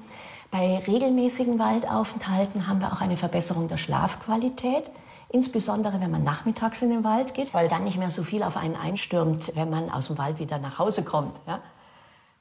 Bei 0.57 0.79
regelmäßigen 0.87 1.59
Waldaufenthalten 1.59 2.65
haben 2.65 2.79
wir 2.79 2.93
auch 2.93 3.01
eine 3.01 3.17
Verbesserung 3.17 3.67
der 3.67 3.75
Schlafqualität. 3.75 4.89
Insbesondere, 5.27 5.99
wenn 5.99 6.09
man 6.09 6.23
nachmittags 6.23 6.81
in 6.81 6.91
den 6.91 7.03
Wald 7.03 7.33
geht, 7.33 7.53
weil 7.53 7.67
dann 7.67 7.83
nicht 7.83 7.97
mehr 7.97 8.09
so 8.09 8.23
viel 8.23 8.41
auf 8.41 8.55
einen 8.55 8.77
einstürmt, 8.77 9.51
wenn 9.55 9.69
man 9.69 9.89
aus 9.89 10.07
dem 10.07 10.17
Wald 10.17 10.39
wieder 10.39 10.57
nach 10.57 10.79
Hause 10.79 11.03
kommt. 11.03 11.35
Ja? 11.45 11.59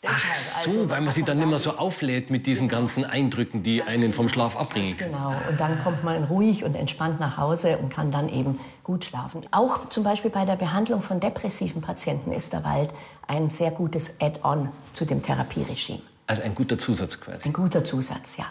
Ach 0.07 0.17
so, 0.33 0.71
also, 0.71 0.91
weil 0.91 1.01
man 1.01 1.13
sich 1.13 1.25
dann 1.25 1.39
nicht 1.39 1.49
mehr 1.49 1.59
so 1.59 1.77
auflädt 1.77 2.31
mit 2.31 2.47
diesen 2.47 2.69
ganzen 2.69 3.05
Eindrücken, 3.05 3.65
die 3.65 3.83
einen 3.83 4.13
vom 4.13 4.29
Schlaf 4.29 4.57
abbringen. 4.57 4.97
Genau. 4.97 5.35
Und 5.51 5.59
dann 5.59 5.83
kommt 5.83 6.05
man 6.05 6.23
ruhig 6.23 6.63
und 6.63 6.77
entspannt 6.77 7.19
nach 7.19 7.37
Hause 7.37 7.79
und 7.79 7.89
kann 7.89 8.13
dann 8.13 8.29
eben 8.29 8.61
gut 8.85 9.07
schlafen. 9.07 9.45
Auch 9.51 9.89
zum 9.89 10.05
Beispiel 10.05 10.31
bei 10.31 10.45
der 10.45 10.55
Behandlung 10.55 11.03
von 11.03 11.19
depressiven 11.19 11.83
Patienten 11.83 12.31
ist 12.31 12.53
der 12.53 12.63
Wald 12.63 12.91
ein 13.27 13.49
sehr 13.49 13.73
gutes 13.73 14.13
Add-on 14.21 14.71
zu 14.93 15.05
dem 15.05 15.21
Therapieregime. 15.21 16.14
Also 16.27 16.43
ein 16.43 16.55
guter 16.55 16.79
Zusatz 16.79 17.21
quasi. 17.21 17.49
Ein 17.49 17.53
guter 17.53 17.85
Zusatz, 17.85 18.39
ja. 18.39 18.51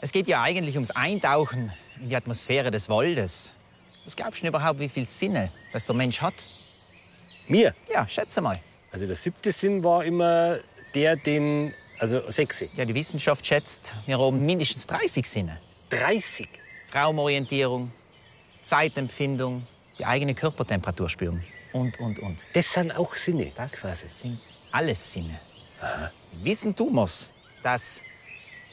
Es 0.00 0.12
geht 0.12 0.28
ja 0.28 0.42
eigentlich 0.42 0.74
ums 0.76 0.90
Eintauchen 0.90 1.72
in 2.00 2.08
die 2.10 2.16
Atmosphäre 2.16 2.70
des 2.70 2.88
Waldes. 2.88 3.52
Was 4.04 4.14
glaubst 4.14 4.38
du 4.38 4.42
denn 4.42 4.48
überhaupt, 4.48 4.78
wie 4.78 4.88
viele 4.88 5.06
Sinne 5.06 5.50
das 5.72 5.84
der 5.86 5.94
Mensch 5.94 6.20
hat? 6.20 6.34
Mir? 7.48 7.74
Ja, 7.92 8.06
schätze 8.06 8.40
mal. 8.40 8.60
Also 8.92 9.06
der 9.06 9.16
siebte 9.16 9.52
Sinn 9.52 9.82
war 9.82 10.04
immer 10.04 10.58
der, 10.94 11.16
den, 11.16 11.74
also 11.98 12.30
sechse. 12.30 12.68
Ja, 12.74 12.84
die 12.84 12.94
Wissenschaft 12.94 13.44
schätzt, 13.44 13.92
wir 14.06 14.18
haben 14.18 14.44
mindestens 14.44 14.86
30 14.86 15.28
Sinne. 15.28 15.58
30. 15.90 16.48
Raumorientierung, 16.94 17.92
Zeitempfindung, 18.62 19.66
die 19.98 20.06
eigene 20.06 20.34
Körpertemperatur 20.34 21.08
spüren 21.08 21.42
und, 21.72 21.98
und, 22.00 22.18
und. 22.18 22.38
Das 22.52 22.72
sind 22.72 22.92
auch 22.92 23.14
Sinne. 23.14 23.52
Das 23.54 23.72
quasi. 23.72 24.06
sind 24.08 24.40
alles 24.72 25.12
Sinne. 25.12 25.38
Wissen 26.42 26.74
tun 26.74 26.94
wir's, 26.94 27.32
dass 27.62 28.02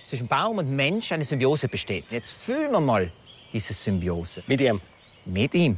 zwischen 0.07 0.27
Baum 0.27 0.57
und 0.59 0.69
Mensch 0.75 1.11
eine 1.11 1.23
Symbiose 1.23 1.67
besteht. 1.67 2.11
Jetzt 2.11 2.31
fühlen 2.31 2.71
wir 2.71 2.79
mal 2.79 3.11
diese 3.51 3.73
Symbiose 3.73 4.43
Mit 4.47 4.61
ihm. 4.61 4.81
mit 5.25 5.53
ihm. 5.53 5.77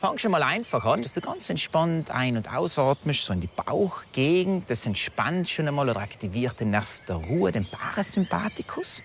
Fang 0.00 0.18
schon 0.18 0.32
mal 0.32 0.42
einfach 0.42 0.84
an, 0.84 1.00
dass 1.00 1.14
du 1.14 1.22
ganz 1.22 1.48
entspannt 1.48 2.10
ein- 2.10 2.36
und 2.36 2.52
ausatmest, 2.52 3.24
so 3.24 3.32
in 3.32 3.40
die 3.40 3.46
Bauchgegend. 3.48 4.68
Das 4.68 4.84
entspannt 4.84 5.48
schon 5.48 5.66
einmal 5.66 5.88
oder 5.88 6.00
aktiviert 6.00 6.60
den 6.60 6.70
Nerv 6.70 7.00
der 7.08 7.16
Ruhe, 7.16 7.50
den 7.52 7.66
Parasympathikus. 7.66 9.02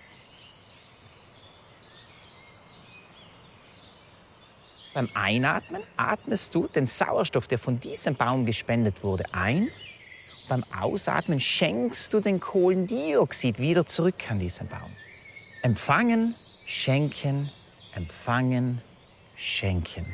Beim 4.92 5.08
Einatmen 5.14 5.82
atmest 5.96 6.54
du 6.54 6.66
den 6.66 6.86
Sauerstoff, 6.86 7.46
der 7.46 7.58
von 7.58 7.78
diesem 7.78 8.16
Baum 8.16 8.44
gespendet 8.44 9.04
wurde, 9.04 9.24
ein. 9.32 9.68
Beim 10.48 10.64
Ausatmen 10.76 11.38
schenkst 11.38 12.12
du 12.12 12.18
den 12.18 12.40
Kohlendioxid 12.40 13.60
wieder 13.60 13.86
zurück 13.86 14.28
an 14.30 14.40
diesen 14.40 14.66
Baum. 14.66 14.90
Empfangen, 15.62 16.34
schenken, 16.66 17.50
empfangen, 17.94 18.82
schenken. 19.36 20.06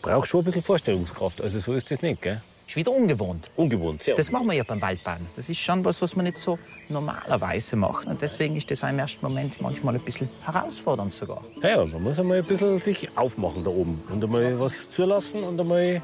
Braucht 0.00 0.28
schon 0.28 0.42
ein 0.42 0.44
bisschen 0.44 0.62
Vorstellungskraft. 0.62 1.40
Also 1.40 1.58
so 1.58 1.74
ist 1.74 1.90
das 1.90 2.02
nicht, 2.02 2.22
gell? 2.22 2.40
Ist 2.66 2.74
wieder 2.74 2.90
ungewohnt. 2.90 3.50
Ungewohnt, 3.54 4.02
sehr 4.02 4.16
Das 4.16 4.32
machen 4.32 4.46
wir 4.48 4.54
ja 4.54 4.64
beim 4.64 4.82
Waldbaden. 4.82 5.26
Das 5.36 5.48
ist 5.48 5.58
schon 5.58 5.84
was, 5.84 6.02
was 6.02 6.16
wir 6.16 6.22
nicht 6.24 6.38
so 6.38 6.58
normalerweise 6.88 7.76
machen. 7.76 8.08
Und 8.08 8.20
deswegen 8.20 8.56
ist 8.56 8.68
das 8.70 8.82
auch 8.82 8.88
im 8.88 8.98
ersten 8.98 9.24
Moment 9.24 9.60
manchmal 9.60 9.94
ein 9.94 10.00
bisschen 10.00 10.28
herausfordernd 10.44 11.12
sogar. 11.12 11.44
Ja, 11.62 11.68
ja, 11.68 11.84
man 11.84 12.02
muss 12.02 12.18
einmal 12.18 12.38
ein 12.38 12.44
bisschen 12.44 12.78
sich 12.78 13.16
aufmachen 13.16 13.62
da 13.62 13.70
oben 13.70 14.02
und 14.10 14.22
einmal 14.22 14.58
was 14.58 14.90
zulassen 14.90 15.44
und 15.44 15.60
einmal. 15.60 16.02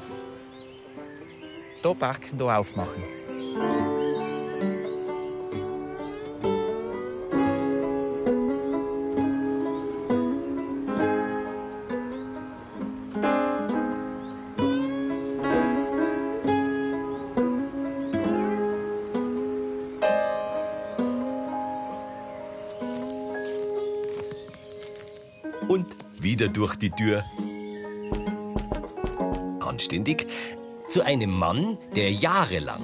Da 1.81 1.93
parken, 1.93 2.37
da 2.37 2.57
aufmachen. 2.57 3.03
Durch 26.63 26.77
die 26.77 26.91
Tür. 26.91 27.25
Anständig. 29.59 30.27
Zu 30.87 31.01
einem 31.01 31.31
Mann, 31.31 31.77
der 31.93 32.09
jahrelang 32.09 32.79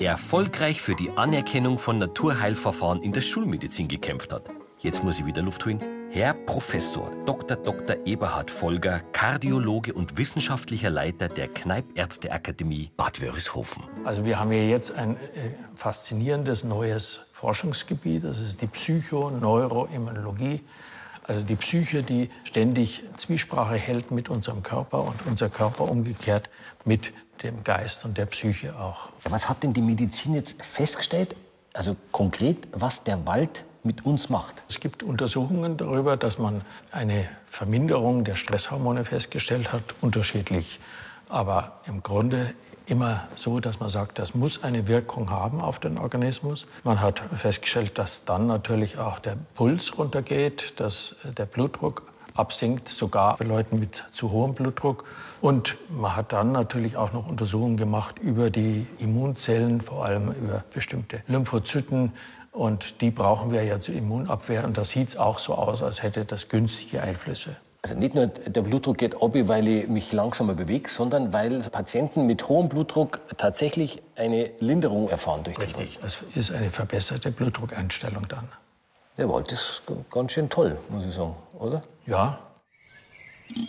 erfolgreich 0.00 0.80
für 0.80 0.96
die 0.96 1.12
Anerkennung 1.14 1.78
von 1.78 2.00
Naturheilverfahren 2.00 3.02
in 3.02 3.12
der 3.12 3.20
Schulmedizin 3.20 3.86
gekämpft 3.86 4.32
hat. 4.32 4.50
Jetzt 4.80 5.04
muss 5.04 5.20
ich 5.20 5.26
wieder 5.26 5.42
Luft 5.42 5.64
holen. 5.64 5.78
Herr 6.10 6.34
Professor 6.34 7.08
Dr. 7.24 7.56
Dr. 7.56 8.04
Eberhard 8.04 8.50
Folger, 8.50 8.98
Kardiologe 9.12 9.92
und 9.92 10.18
wissenschaftlicher 10.18 10.90
Leiter 10.90 11.28
der 11.28 11.46
Kneippärzteakademie 11.46 12.90
Bad 12.96 13.20
Wörishofen. 13.20 13.84
Also 14.02 14.24
wir 14.24 14.40
haben 14.40 14.50
hier 14.50 14.66
jetzt 14.66 14.90
ein 14.90 15.16
äh, 15.16 15.50
faszinierendes 15.76 16.64
neues 16.64 17.20
Forschungsgebiet. 17.30 18.24
Das 18.24 18.40
ist 18.40 18.60
die 18.60 18.66
Psychoneuroimmunologie. 18.66 20.64
Also 21.30 21.46
die 21.46 21.54
Psyche, 21.54 22.02
die 22.02 22.28
ständig 22.42 23.04
Zwiesprache 23.16 23.76
hält 23.76 24.10
mit 24.10 24.28
unserem 24.28 24.64
Körper 24.64 25.04
und 25.04 25.24
unser 25.26 25.48
Körper 25.48 25.88
umgekehrt 25.88 26.50
mit 26.84 27.12
dem 27.44 27.62
Geist 27.62 28.04
und 28.04 28.18
der 28.18 28.26
Psyche 28.26 28.76
auch. 28.76 29.10
Was 29.22 29.48
hat 29.48 29.62
denn 29.62 29.72
die 29.72 29.80
Medizin 29.80 30.34
jetzt 30.34 30.60
festgestellt, 30.60 31.36
also 31.72 31.94
konkret, 32.10 32.66
was 32.72 33.04
der 33.04 33.26
Wald 33.26 33.64
mit 33.84 34.04
uns 34.04 34.28
macht? 34.28 34.56
Es 34.68 34.80
gibt 34.80 35.04
Untersuchungen 35.04 35.76
darüber, 35.76 36.16
dass 36.16 36.40
man 36.40 36.62
eine 36.90 37.28
Verminderung 37.46 38.24
der 38.24 38.34
Stresshormone 38.34 39.04
festgestellt 39.04 39.72
hat, 39.72 39.84
unterschiedlich. 40.00 40.80
Aber 41.28 41.80
im 41.86 42.02
Grunde 42.02 42.54
immer 42.90 43.28
so, 43.36 43.60
dass 43.60 43.80
man 43.80 43.88
sagt, 43.88 44.18
das 44.18 44.34
muss 44.34 44.62
eine 44.64 44.88
Wirkung 44.88 45.30
haben 45.30 45.60
auf 45.60 45.78
den 45.78 45.96
Organismus. 45.96 46.66
Man 46.84 47.00
hat 47.00 47.22
festgestellt, 47.36 47.96
dass 47.98 48.24
dann 48.24 48.46
natürlich 48.46 48.98
auch 48.98 49.20
der 49.20 49.36
Puls 49.54 49.96
runtergeht, 49.96 50.74
dass 50.80 51.16
der 51.36 51.46
Blutdruck 51.46 52.02
absinkt, 52.34 52.88
sogar 52.88 53.36
bei 53.36 53.44
Leuten 53.44 53.78
mit 53.78 54.04
zu 54.12 54.30
hohem 54.30 54.54
Blutdruck. 54.54 55.04
Und 55.40 55.76
man 55.88 56.16
hat 56.16 56.32
dann 56.32 56.52
natürlich 56.52 56.96
auch 56.96 57.12
noch 57.12 57.28
Untersuchungen 57.28 57.76
gemacht 57.76 58.18
über 58.18 58.50
die 58.50 58.86
Immunzellen, 58.98 59.80
vor 59.80 60.04
allem 60.04 60.32
über 60.32 60.64
bestimmte 60.72 61.22
Lymphozyten. 61.28 62.12
Und 62.52 63.00
die 63.00 63.10
brauchen 63.10 63.52
wir 63.52 63.62
ja 63.62 63.78
zur 63.78 63.94
Immunabwehr. 63.94 64.64
Und 64.64 64.76
da 64.76 64.84
sieht 64.84 65.10
es 65.10 65.16
auch 65.16 65.38
so 65.38 65.54
aus, 65.54 65.82
als 65.82 66.02
hätte 66.02 66.24
das 66.24 66.48
günstige 66.48 67.02
Einflüsse. 67.02 67.56
Also 67.82 67.98
nicht 67.98 68.14
nur 68.14 68.26
der 68.26 68.60
Blutdruck 68.60 68.98
geht 68.98 69.14
ab, 69.14 69.32
weil 69.34 69.66
ich 69.66 69.88
mich 69.88 70.12
langsamer 70.12 70.54
bewege, 70.54 70.88
sondern 70.90 71.32
weil 71.32 71.60
Patienten 71.60 72.26
mit 72.26 72.48
hohem 72.48 72.68
Blutdruck 72.68 73.20
tatsächlich 73.38 74.02
eine 74.16 74.50
Linderung 74.60 75.08
erfahren 75.08 75.44
durch 75.44 75.56
den 75.56 75.64
Richtig. 75.64 75.98
Es 76.04 76.18
ist 76.34 76.52
eine 76.52 76.70
verbesserte 76.70 77.30
Blutdruckeinstellung 77.30 78.28
dann. 78.28 78.48
Der 79.16 79.28
Wald 79.28 79.50
ist 79.52 79.82
ganz 80.10 80.32
schön 80.32 80.50
toll, 80.50 80.76
muss 80.90 81.06
ich 81.06 81.14
sagen, 81.14 81.34
oder? 81.58 81.82
Ja, 82.06 82.38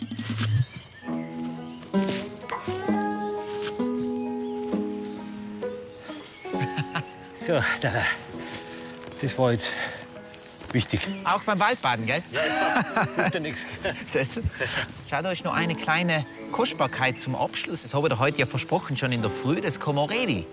So, 7.44 7.54
da, 7.80 7.90
das 9.20 9.36
war 9.36 9.50
jetzt 9.50 9.72
wichtig. 10.74 11.08
Auch 11.24 11.42
beim 11.42 11.58
Waldbaden, 11.60 12.06
gell? 12.06 12.22
Tut 13.16 13.34
ja 13.34 13.40
nichts. 13.40 13.66
Das, 14.12 14.40
schau, 15.08 15.22
da 15.22 15.32
ist 15.32 15.44
noch 15.44 15.54
eine 15.54 15.74
kleine 15.74 16.26
Kostbarkeit 16.50 17.18
zum 17.18 17.34
Abschluss. 17.34 17.82
Das 17.82 17.94
habe 17.94 18.08
ich 18.08 18.18
heute 18.18 18.38
ja 18.38 18.46
versprochen, 18.46 18.96
schon 18.96 19.12
in 19.12 19.22
der 19.22 19.30
Früh, 19.30 19.60
das 19.60 19.80
Komoredi. 19.80 20.46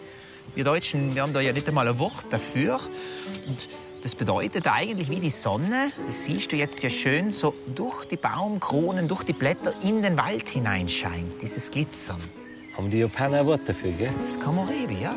Wir 0.55 0.63
Deutschen, 0.63 1.15
wir 1.15 1.21
haben 1.21 1.34
da 1.34 1.41
ja 1.41 1.51
nicht 1.51 1.67
einmal 1.67 1.88
ein 1.88 1.99
Wort 1.99 2.25
dafür. 2.29 2.79
Und 3.47 3.69
das 4.01 4.15
bedeutet 4.15 4.67
eigentlich 4.67 5.10
wie 5.10 5.19
die 5.19 5.29
Sonne, 5.29 5.91
das 6.08 6.23
siehst 6.23 6.51
du 6.51 6.55
jetzt 6.55 6.82
ja 6.82 6.89
schön, 6.89 7.32
so 7.32 7.53
durch 7.75 8.05
die 8.05 8.15
Baumkronen, 8.15 9.08
durch 9.08 9.23
die 9.23 9.34
Blätter 9.34 9.73
in 9.84 10.01
den 10.01 10.17
Wald 10.17 10.47
hineinscheint, 10.47 11.41
dieses 11.41 11.69
Glitzern. 11.69 12.21
Haben 12.77 12.89
die 12.89 12.99
Japaner 12.99 13.39
ein 13.39 13.45
Wort 13.45 13.67
dafür, 13.67 13.91
gell? 13.91 14.13
Das 14.21 14.39
Komorebi, 14.39 15.01
ja. 15.01 15.13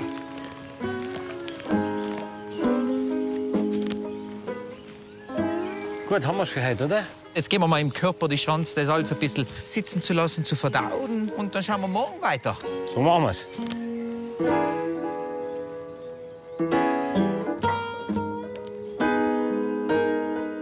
Gut, 6.12 6.26
haben 6.26 6.36
wir 6.36 6.44
für 6.44 6.62
heute, 6.62 6.84
oder? 6.84 7.04
Jetzt 7.34 7.48
geben 7.48 7.62
wir 7.62 7.68
mal 7.68 7.80
im 7.80 7.90
Körper 7.90 8.28
die 8.28 8.36
Chance, 8.36 8.74
das 8.76 8.90
alles 8.90 9.10
ein 9.14 9.18
bisschen 9.18 9.46
sitzen 9.56 10.02
zu 10.02 10.12
lassen, 10.12 10.44
zu 10.44 10.54
verdauen. 10.54 11.30
Und 11.34 11.54
dann 11.54 11.62
schauen 11.62 11.80
wir 11.80 11.88
morgen 11.88 12.20
weiter. 12.20 12.54
So 12.94 13.00
machen 13.00 13.24
wir's. 13.24 13.46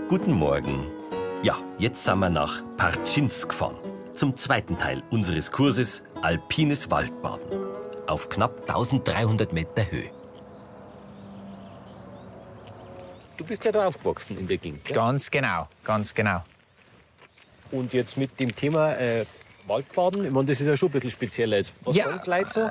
Guten 0.09 0.35
Morgen. 0.35 0.87
Ja, 1.43 1.57
jetzt 1.79 2.05
sind 2.05 2.21
wir 2.21 2.31
nach 2.31 2.63
Parchins 2.77 3.49
gefahren. 3.49 3.81
Zum 4.13 4.37
zweiten 4.37 4.79
Teil 4.79 5.03
unseres 5.11 5.51
Kurses 5.51 6.05
Alpines 6.23 6.93
Waldbaden. 6.93 7.59
Auf 8.07 8.29
knapp 8.29 8.69
1300 8.69 9.53
Meter 9.53 9.91
Höhe. 9.91 10.13
Du 13.41 13.47
bist 13.47 13.65
ja 13.65 13.73
da 13.73 13.87
aufgewachsen 13.87 14.37
in 14.37 14.47
der 14.47 14.59
Gegend. 14.59 14.85
gell? 14.85 14.95
Ganz 14.95 15.31
genau, 15.31 15.67
ganz 15.83 16.15
genau. 16.15 16.45
Und 17.71 17.91
jetzt 17.95 18.19
mit 18.19 18.39
dem 18.39 18.55
Thema 18.55 18.93
äh, 18.99 19.25
Waldbaden, 19.67 20.27
ich 20.27 20.31
meine, 20.31 20.45
das 20.49 20.61
ist 20.61 20.67
ja 20.67 20.77
schon 20.77 20.91
ein 20.91 20.93
bisschen 20.93 21.11
spezieller 21.11 21.57
jetzt. 21.57 21.75
Was 21.83 21.97
Ja. 21.97 22.19
die 22.19 22.29
Leute 22.29 22.51
so? 22.51 22.71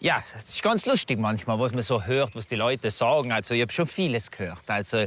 Ja, 0.00 0.22
es 0.38 0.50
ist 0.50 0.62
ganz 0.62 0.84
lustig 0.84 1.18
manchmal, 1.18 1.58
was 1.58 1.72
man 1.72 1.80
so 1.80 2.02
hört, 2.02 2.36
was 2.36 2.46
die 2.46 2.56
Leute 2.56 2.90
sagen. 2.90 3.32
Also 3.32 3.54
ich 3.54 3.62
habe 3.62 3.72
schon 3.72 3.86
vieles 3.86 4.30
gehört. 4.30 4.58
Also 4.66 5.06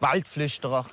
Waldflüsterer 0.00 0.86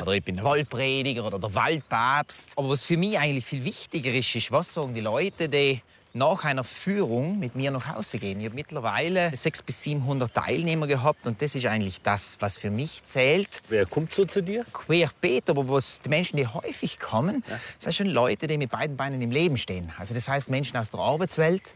oder 0.00 0.12
ich 0.14 0.24
bin 0.24 0.34
der 0.34 0.44
Waldprediger 0.44 1.24
oder 1.24 1.38
der 1.38 1.54
Waldpapst. 1.54 2.54
Aber 2.56 2.70
was 2.70 2.84
für 2.84 2.96
mich 2.96 3.16
eigentlich 3.16 3.46
viel 3.46 3.64
wichtiger 3.64 4.10
ist, 4.10 4.34
ist, 4.34 4.50
was 4.50 4.74
sagen 4.74 4.92
die 4.92 5.02
Leute, 5.02 5.48
die 5.48 5.80
nach 6.14 6.44
einer 6.44 6.64
Führung 6.64 7.38
mit 7.38 7.54
mir 7.54 7.70
nach 7.70 7.94
Hause 7.94 8.18
gehen. 8.18 8.40
Ich 8.40 8.46
habe 8.46 8.54
mittlerweile 8.54 9.30
600 9.34 9.66
bis 9.66 9.82
700 9.82 10.34
Teilnehmer 10.34 10.86
gehabt 10.86 11.26
und 11.26 11.40
das 11.42 11.54
ist 11.54 11.66
eigentlich 11.66 12.02
das, 12.02 12.36
was 12.40 12.56
für 12.56 12.70
mich 12.70 13.02
zählt. 13.04 13.62
Wer 13.68 13.86
kommt 13.86 14.14
so 14.14 14.24
zu 14.24 14.42
dir? 14.42 14.64
Querbeet, 14.72 15.50
aber 15.50 15.68
was 15.68 16.00
die 16.00 16.08
Menschen, 16.08 16.36
die 16.36 16.46
häufig 16.46 16.98
kommen, 16.98 17.44
das 17.46 17.84
sind 17.84 17.94
schon 17.94 18.06
Leute, 18.06 18.46
die 18.46 18.58
mit 18.58 18.70
beiden 18.70 18.96
Beinen 18.96 19.20
im 19.22 19.30
Leben 19.30 19.58
stehen. 19.58 19.92
Also 19.98 20.14
das 20.14 20.28
heißt 20.28 20.48
Menschen 20.50 20.76
aus 20.76 20.90
der 20.90 21.00
Arbeitswelt, 21.00 21.74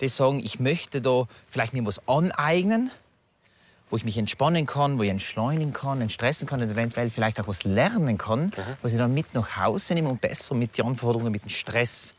die 0.00 0.08
sagen, 0.08 0.40
ich 0.42 0.60
möchte 0.60 1.00
da 1.00 1.26
vielleicht 1.48 1.74
mir 1.74 1.84
was 1.84 2.06
aneignen, 2.08 2.90
wo 3.90 3.96
ich 3.96 4.04
mich 4.04 4.16
entspannen 4.16 4.64
kann, 4.64 4.98
wo 4.98 5.02
ich 5.02 5.10
entschleunigen 5.10 5.74
kann, 5.74 6.00
entstressen 6.00 6.48
kann 6.48 6.62
und 6.62 6.70
eventuell 6.70 7.10
vielleicht 7.10 7.38
auch 7.38 7.46
was 7.46 7.64
lernen 7.64 8.16
kann, 8.16 8.50
was 8.80 8.92
ich 8.92 8.98
dann 8.98 9.12
mit 9.12 9.34
nach 9.34 9.58
Hause 9.58 9.92
nehme, 9.94 10.08
um 10.08 10.16
besser 10.16 10.54
mit 10.54 10.78
den 10.78 10.86
Anforderungen, 10.86 11.30
mit 11.30 11.44
dem 11.44 11.50
Stress 11.50 12.14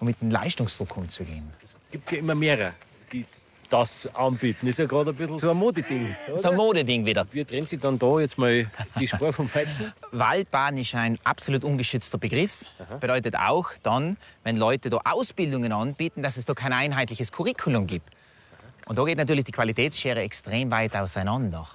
und 0.00 0.06
mit 0.06 0.20
dem 0.20 0.30
Leistungsdruck 0.30 0.96
umzugehen. 0.96 1.50
gibt 1.90 2.10
ja 2.12 2.18
immer 2.18 2.34
mehrere, 2.34 2.72
die 3.12 3.24
das 3.68 4.08
anbieten. 4.14 4.66
Ist 4.66 4.78
ja 4.78 4.86
gerade 4.86 5.10
ein 5.10 5.16
bisschen 5.16 5.38
so 5.38 5.50
ein 5.50 5.56
Modeding. 5.56 6.14
oder? 6.28 6.38
So 6.38 6.50
ein 6.50 6.56
Modeding 6.56 7.04
wieder. 7.04 7.26
Wie 7.32 7.44
trennt 7.44 7.68
sich 7.68 7.80
dann 7.80 7.98
da 7.98 8.18
jetzt 8.20 8.38
mal 8.38 8.70
die 8.98 9.08
Spur 9.08 9.32
vom 9.32 9.52
Weizen? 9.54 9.92
Waldbahn 10.12 10.78
ist 10.78 10.94
ein 10.94 11.18
absolut 11.24 11.64
ungeschützter 11.64 12.18
Begriff. 12.18 12.64
Bedeutet 13.00 13.36
auch 13.36 13.70
dann, 13.82 14.16
wenn 14.44 14.56
Leute 14.56 14.88
da 14.90 14.98
Ausbildungen 15.04 15.72
anbieten, 15.72 16.22
dass 16.22 16.36
es 16.36 16.44
da 16.44 16.54
kein 16.54 16.72
einheitliches 16.72 17.32
Curriculum 17.32 17.86
gibt. 17.86 18.08
Und 18.86 18.98
da 18.98 19.04
geht 19.04 19.18
natürlich 19.18 19.44
die 19.44 19.52
Qualitätsschere 19.52 20.20
extrem 20.20 20.70
weit 20.70 20.96
auseinander. 20.96 21.68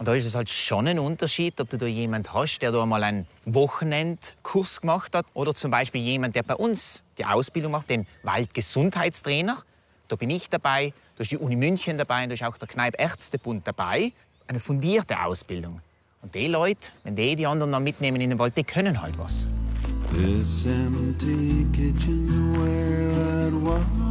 Und 0.00 0.08
da 0.08 0.14
ist 0.14 0.24
es 0.24 0.34
halt 0.34 0.48
schon 0.48 0.88
ein 0.88 0.98
Unterschied, 0.98 1.60
ob 1.60 1.68
du 1.68 1.76
da 1.76 1.84
jemand 1.84 2.32
hast, 2.32 2.60
der 2.60 2.72
da 2.72 2.86
mal 2.86 3.04
einen 3.04 3.26
Wochenendkurs 3.44 4.80
gemacht 4.80 5.14
hat 5.14 5.26
oder 5.34 5.54
zum 5.54 5.70
Beispiel 5.70 6.00
jemand, 6.00 6.34
der 6.34 6.42
bei 6.42 6.54
uns 6.54 7.02
die 7.18 7.26
Ausbildung 7.26 7.72
macht, 7.72 7.90
den 7.90 8.06
Waldgesundheitstrainer. 8.22 9.58
Da 10.08 10.16
bin 10.16 10.30
ich 10.30 10.48
dabei, 10.48 10.94
da 11.16 11.20
ist 11.20 11.32
die 11.32 11.36
Uni 11.36 11.54
München 11.54 11.98
dabei 11.98 12.22
und 12.22 12.30
da 12.30 12.32
ist 12.32 12.42
auch 12.42 12.56
der 12.56 12.66
Kneipp 12.66 12.98
Ärztebund 12.98 13.66
dabei. 13.66 14.14
Eine 14.46 14.58
fundierte 14.58 15.22
Ausbildung. 15.22 15.82
Und 16.22 16.34
die 16.34 16.46
Leute, 16.46 16.92
wenn 17.04 17.14
die 17.14 17.36
die 17.36 17.46
anderen 17.46 17.70
dann 17.70 17.84
mitnehmen 17.84 18.22
in 18.22 18.30
den 18.30 18.38
Wald, 18.38 18.56
die 18.56 18.64
können 18.64 19.02
halt 19.02 19.18
was. 19.18 19.48
This 20.14 20.64
empty 20.64 21.66
kitchen 21.74 22.54
where 22.54 23.48
I'd 23.48 23.52
wanna 23.52 24.09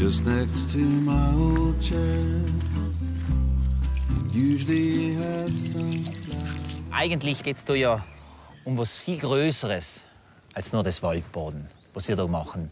Just 0.00 0.24
next 0.24 0.70
to 0.70 0.78
my 0.78 1.30
old 1.36 1.78
chair. 1.78 2.42
Usually 4.32 5.14
have 5.16 5.50
some 5.50 6.04
Eigentlich 6.90 7.42
geht 7.42 7.58
es 7.58 7.66
da 7.66 7.74
ja 7.74 8.02
um 8.64 8.78
was 8.78 8.96
viel 8.96 9.18
Größeres 9.18 10.06
als 10.54 10.72
nur 10.72 10.82
das 10.82 11.02
Waldbaden, 11.02 11.68
was 11.92 12.08
wir 12.08 12.16
da 12.16 12.26
machen. 12.26 12.70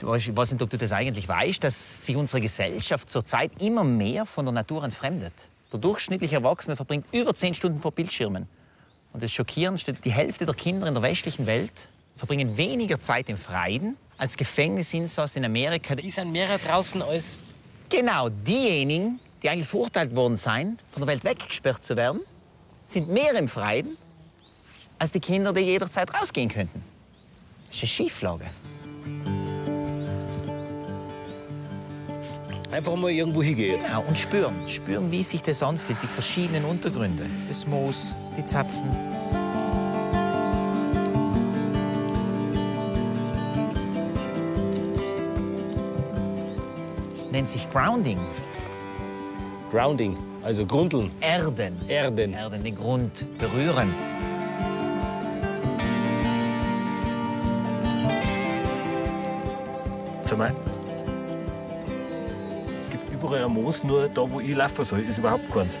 Ich 0.00 0.36
weiß 0.36 0.50
nicht, 0.50 0.60
ob 0.60 0.70
du 0.70 0.76
das 0.76 0.90
eigentlich 0.90 1.28
weißt, 1.28 1.62
dass 1.62 2.04
sich 2.04 2.16
unsere 2.16 2.40
Gesellschaft 2.40 3.08
zurzeit 3.08 3.52
immer 3.60 3.84
mehr 3.84 4.26
von 4.26 4.44
der 4.44 4.52
Natur 4.52 4.82
entfremdet. 4.82 5.48
Der 5.72 5.78
durchschnittliche 5.78 6.34
Erwachsene 6.34 6.74
verbringt 6.74 7.06
über 7.12 7.32
zehn 7.32 7.54
Stunden 7.54 7.78
vor 7.78 7.92
Bildschirmen. 7.92 8.48
Und 9.12 9.22
das 9.22 9.30
Schockierendste, 9.30 9.92
die 9.92 10.10
Hälfte 10.10 10.46
der 10.46 10.54
Kinder 10.56 10.88
in 10.88 10.94
der 10.94 11.02
westlichen 11.04 11.46
Welt 11.46 11.90
verbringen 12.16 12.56
weniger 12.56 12.98
Zeit 12.98 13.28
im 13.28 13.36
Freien 13.36 13.96
als 14.20 14.36
Gefängnisinsassen 14.36 15.42
in 15.42 15.50
Amerika. 15.50 15.94
Die 15.94 16.10
sind 16.10 16.30
mehrere 16.30 16.58
draußen 16.58 17.00
als 17.02 17.38
Genau 17.88 18.28
diejenigen, 18.28 19.18
die 19.42 19.48
eigentlich 19.48 19.66
verurteilt 19.66 20.14
worden 20.14 20.36
seien, 20.36 20.78
von 20.92 21.00
der 21.00 21.08
Welt 21.08 21.24
weggesperrt 21.24 21.82
zu 21.82 21.96
werden, 21.96 22.20
sind 22.86 23.08
mehr 23.08 23.34
im 23.34 23.48
Freien 23.48 23.96
als 24.98 25.10
die 25.10 25.20
Kinder, 25.20 25.52
die 25.52 25.62
jederzeit 25.62 26.12
rausgehen 26.14 26.50
könnten. 26.50 26.84
Das 27.66 27.76
ist 27.76 27.82
eine 27.82 27.88
Schieflage. 27.88 28.44
einfach 32.70 32.94
mal 32.94 33.10
irgendwo 33.10 33.42
hingehen. 33.42 33.80
Genau, 33.82 34.04
und 34.06 34.16
spüren. 34.16 34.54
Spüren, 34.68 35.10
wie 35.10 35.24
sich 35.24 35.42
das 35.42 35.62
anfühlt, 35.62 36.00
die 36.02 36.06
verschiedenen 36.06 36.64
Untergründe. 36.64 37.24
Das 37.48 37.66
Moos, 37.66 38.14
die 38.36 38.44
Zapfen. 38.44 39.39
Nennt 47.40 47.48
sich 47.48 47.72
Grounding. 47.72 48.18
Grounding, 49.72 50.14
also 50.42 50.66
Grundeln, 50.66 51.10
Erden. 51.22 51.74
Erden. 51.88 52.34
Erden, 52.34 52.62
den 52.62 52.76
Grund 52.76 53.24
berühren. 53.38 53.94
Sag 60.26 60.36
mal. 60.36 60.52
Es 62.82 62.90
gibt 62.90 63.10
überall 63.10 63.44
ein 63.44 63.52
Moos, 63.52 63.82
nur 63.84 64.10
da, 64.10 64.30
wo 64.30 64.40
ich 64.40 64.54
laufen 64.54 64.84
soll, 64.84 65.00
ist 65.00 65.16
überhaupt 65.16 65.50
keins. 65.50 65.78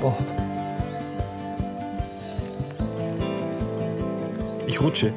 Oh. 0.00 0.14
Ich 0.36 0.41
rutsche. 4.82 5.12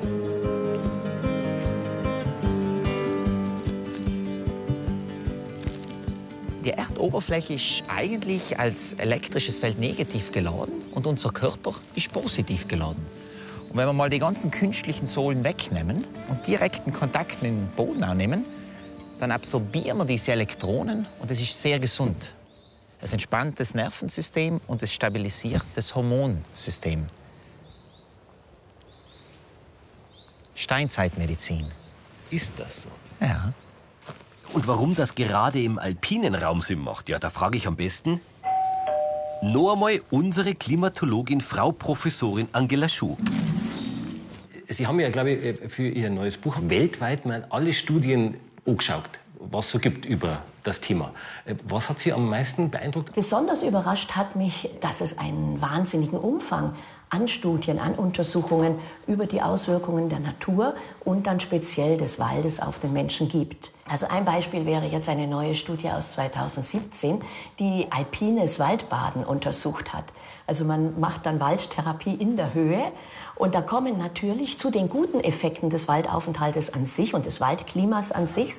Die 6.63 6.71
Erdoberfläche 6.71 7.56
ist 7.56 7.84
eigentlich 7.88 8.60
als 8.60 8.93
elektrisches 8.93 9.60
Feld 9.60 9.80
negativ 9.80 10.32
geladen 10.32 10.73
und 10.91 11.08
unser 11.08 11.32
Körper 11.32 11.73
ist 11.95 12.12
positiv 12.12 12.67
geladen. 12.67 13.04
Und 13.69 13.78
wenn 13.78 13.88
wir 13.88 13.93
mal 13.93 14.10
die 14.10 14.19
ganzen 14.19 14.51
künstlichen 14.51 15.08
Sohlen 15.08 15.43
wegnehmen 15.43 16.06
und 16.30 16.47
direkten 16.47 16.93
Kontakt 16.93 17.41
mit 17.41 17.51
dem 17.51 17.67
Boden 17.75 18.04
annehmen, 18.04 18.45
dann 19.19 19.32
absorbieren 19.32 19.97
wir 19.97 20.06
diese 20.06 20.32
Elektronen 20.32 21.08
und 21.19 21.32
es 21.32 21.41
ist 21.41 21.60
sehr 21.60 21.80
gesund. 21.80 22.36
Es 23.01 23.13
entspannt 23.13 23.60
das 23.60 23.73
Nervensystem 23.73 24.62
und 24.67 24.84
es 24.84 24.93
stabilisiert 24.93 25.65
das 25.75 25.95
Hormonsystem. 25.95 27.06
Steinzeitmedizin. 30.65 31.67
Ist 32.32 32.54
das 32.58 32.82
so? 32.82 32.89
Ja. 33.21 33.54
Und 34.51 34.67
warum 34.67 34.95
das 34.95 35.13
gerade 35.13 35.62
im 35.62 35.78
alpinen 35.78 36.34
Raum 36.34 36.62
Sinn 36.62 36.80
macht, 36.80 37.08
ja, 37.08 37.19
da 37.19 37.30
frage 37.30 37.56
ich 37.56 37.67
am 37.67 37.75
besten 37.75 38.19
noch 39.43 39.73
einmal 39.73 40.01
unsere 40.10 40.56
Klimatologin 40.56 41.41
Frau 41.41 41.71
Professorin 41.71 42.47
Angela 42.51 42.89
Schuh. 42.89 43.15
Sie 44.67 44.88
haben 44.88 44.99
ja, 44.99 45.12
glaube 45.12 45.34
ich, 45.34 45.43
äh, 45.43 45.69
für 45.69 45.88
Ihr 45.88 46.10
neues 46.10 46.36
Buch 46.36 46.58
weltweit 46.63 47.28
mal 47.28 47.45
alle 47.51 47.71
Studien 47.71 48.34
angeschaut, 48.65 49.04
was 49.38 49.67
es 49.67 49.71
so 49.71 49.78
gibt 49.78 50.06
über 50.06 50.41
das 50.63 50.82
Thema. 50.82 51.13
Äh, 51.45 51.54
Was 51.65 51.91
hat 51.91 51.99
Sie 51.99 52.12
am 52.12 52.28
meisten 52.28 52.71
beeindruckt? 52.71 53.13
Besonders 53.13 53.62
überrascht 53.62 54.13
hat 54.13 54.36
mich, 54.36 54.71
dass 54.82 55.01
es 55.01 55.19
einen 55.19 55.62
wahnsinnigen 55.62 56.17
Umfang 56.17 56.75
an 57.15 57.30
Studien, 57.30 57.80
an 57.80 57.95
Untersuchungen 57.95 58.78
über 59.08 59.25
die 59.25 59.41
Auswirkungen 59.41 60.10
der 60.10 60.19
Natur 60.19 60.75
und 61.06 61.28
dann 61.28 61.39
speziell 61.39 61.95
des 61.95 62.19
Waldes 62.19 62.60
auf 62.60 62.78
den 62.78 62.91
Menschen 62.91 63.30
gibt. 63.30 63.71
Also 63.88 64.08
ein 64.08 64.25
Beispiel 64.25 64.65
wäre 64.65 64.86
jetzt 64.86 65.08
eine 65.08 65.28
neue 65.28 65.56
Studie 65.56 65.89
aus 65.89 66.12
2017, 66.12 67.21
die 67.60 67.88
alpines 67.89 68.60
Waldbaden 68.60 69.23
untersucht 69.23 69.93
hat. 69.93 70.06
Also 70.47 70.65
man 70.65 70.99
macht 70.99 71.25
dann 71.25 71.39
Waldtherapie 71.39 72.13
in 72.13 72.36
der 72.36 72.54
Höhe 72.54 72.91
und 73.36 73.54
da 73.56 73.62
kommen 73.62 73.97
natürlich 73.97 74.58
zu 74.60 74.69
den 74.69 74.89
guten 74.89 75.19
Effekten 75.19 75.69
des 75.69 75.88
Waldaufenthaltes 75.88 76.73
an 76.73 76.86
sich 76.86 77.13
und 77.13 77.25
des 77.25 77.41
Waldklimas 77.41 78.12
an 78.12 78.28
sich 78.28 78.54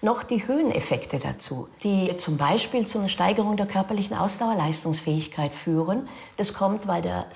noch 0.00 0.22
die 0.22 0.46
Höheneffekte 0.46 1.18
dazu, 1.18 1.68
die 1.82 2.16
zum 2.16 2.36
Beispiel 2.36 2.86
zu 2.86 2.98
einer 2.98 3.08
Steigerung 3.08 3.56
der 3.56 3.66
körperlichen 3.66 4.16
Ausdauerleistungsfähigkeit 4.16 5.52
führen. 5.52 6.08
Das 6.36 6.54
kommt, 6.54 6.86
weil 6.86 7.02
der 7.02 7.26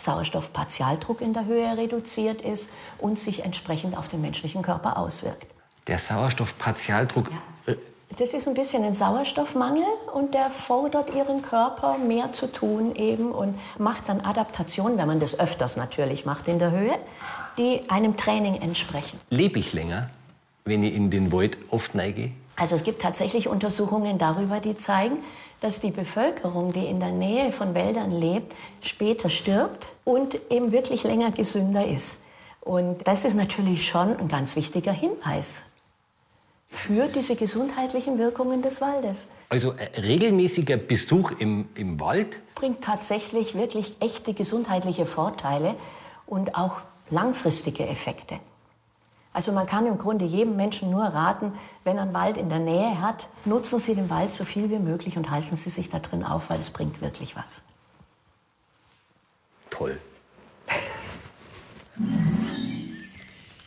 Sauerstoffpartialdruck 0.70 1.20
in 1.20 1.33
der 1.33 1.46
Höhe 1.46 1.76
reduziert 1.76 2.42
ist 2.42 2.70
und 2.98 3.18
sich 3.18 3.44
entsprechend 3.44 3.96
auf 3.96 4.09
den 4.09 4.20
menschlichen 4.20 4.62
Körper 4.62 4.96
auswirkt. 4.96 5.46
Der 5.87 5.98
Sauerstoffpartialdruck. 5.98 7.31
Äh, 7.66 7.74
Das 8.18 8.35
ist 8.35 8.48
ein 8.48 8.55
bisschen 8.55 8.85
ein 8.85 8.94
Sauerstoffmangel 8.94 9.85
und 10.14 10.35
der 10.35 10.50
fordert 10.50 11.14
ihren 11.14 11.42
Körper 11.42 11.98
mehr 11.98 12.33
zu 12.33 12.50
tun 12.50 12.94
eben 12.96 13.33
und 13.33 13.59
macht 13.79 14.09
dann 14.09 14.20
Adaptationen, 14.20 14.98
wenn 14.98 15.07
man 15.07 15.20
das 15.20 15.38
öfters 15.38 15.76
natürlich 15.76 16.24
macht 16.24 16.48
in 16.48 16.59
der 16.59 16.70
Höhe, 16.70 16.98
die 17.59 17.88
einem 17.88 18.16
Training 18.16 18.57
entsprechen. 18.57 19.18
Lebe 19.31 19.59
ich 19.59 19.72
länger, 19.72 20.11
wenn 20.64 20.83
ich 20.83 20.94
in 20.94 21.11
den 21.11 21.33
Wald 21.33 21.57
oft 21.70 21.94
neige? 21.94 22.33
Also 22.59 22.74
es 22.74 22.85
gibt 22.85 23.02
tatsächlich 23.02 23.48
Untersuchungen 23.48 24.16
darüber, 24.18 24.61
die 24.61 24.76
zeigen, 24.76 25.18
dass 25.61 25.81
die 25.81 25.90
Bevölkerung, 25.90 26.73
die 26.73 26.87
in 26.87 27.01
der 27.01 27.12
Nähe 27.12 27.53
von 27.53 27.75
Wäldern 27.75 28.11
lebt, 28.11 28.55
später 28.81 29.29
stirbt 29.29 29.87
und 30.05 30.38
eben 30.51 30.73
wirklich 30.73 31.03
länger 31.03 31.31
gesünder 31.31 31.87
ist. 31.87 32.19
Und 32.61 33.07
das 33.07 33.25
ist 33.25 33.35
natürlich 33.35 33.88
schon 33.88 34.16
ein 34.19 34.29
ganz 34.29 34.57
wichtiger 34.57 34.92
Hinweis. 34.92 35.62
für 36.69 37.09
diese 37.09 37.37
gesundheitlichen 37.37 38.19
Wirkungen 38.19 38.61
des 38.61 38.81
Waldes. 38.81 39.29
Also 39.49 39.73
ein 39.73 40.03
regelmäßiger 40.03 40.77
Besuch 40.77 41.33
im, 41.38 41.69
im 41.75 42.01
Wald 42.01 42.40
Bringt 42.55 42.83
tatsächlich 42.83 43.55
wirklich 43.55 43.97
echte 44.01 44.35
gesundheitliche 44.35 45.07
Vorteile 45.07 45.77
und 46.27 46.55
auch 46.55 46.77
langfristige 47.11 47.87
Effekte. 47.87 48.40
Also 49.37 49.53
man 49.53 49.66
kann 49.66 49.87
im 49.87 49.99
Grunde 49.99 50.25
jedem 50.25 50.57
Menschen 50.57 50.88
nur 50.90 51.05
raten, 51.05 51.53
wenn 51.85 51.99
er 51.99 52.05
einen 52.05 52.14
Wald 52.14 52.38
in 52.38 52.49
der 52.49 52.59
Nähe 52.59 53.03
hat, 53.03 53.29
nutzen 53.44 53.79
Sie 53.79 53.94
den 53.94 54.09
Wald 54.09 54.33
so 54.33 54.46
viel 54.46 54.70
wie 54.70 54.79
möglich 54.79 55.18
und 55.18 55.31
halten 55.31 55.57
Sie 55.57 55.68
sich 55.68 55.90
da 55.90 55.99
drin 55.99 56.25
auf, 56.25 56.49
weil 56.49 56.59
es 56.59 56.70
bringt 56.70 57.03
wirklich 57.03 57.37
was. 57.37 57.62
toll. 59.68 60.01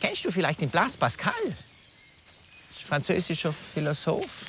Kennst 0.00 0.24
du 0.24 0.32
vielleicht 0.32 0.60
den 0.60 0.70
Blaise 0.70 0.98
Pascal? 0.98 1.32
Französischer 2.84 3.52
Philosoph. 3.52 4.46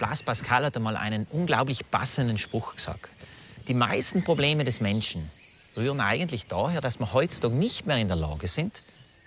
Blaise 0.00 0.24
Pascal 0.24 0.64
hat 0.64 0.76
einmal 0.76 0.96
einen 0.96 1.28
unglaublich 1.30 1.88
passenden 1.92 2.38
Spruch 2.38 2.74
gesagt. 2.74 3.08
Die 3.68 3.74
meisten 3.74 4.24
Probleme 4.24 4.64
des 4.64 4.80
Menschen 4.80 5.30
rühren 5.76 6.00
eigentlich 6.00 6.48
daher, 6.48 6.80
dass 6.80 6.98
wir 6.98 7.12
heutzutage 7.12 7.54
nicht 7.54 7.86
mehr 7.86 7.98
in 7.98 8.08
der 8.08 8.16
Lage 8.16 8.48
sind, 8.48 8.82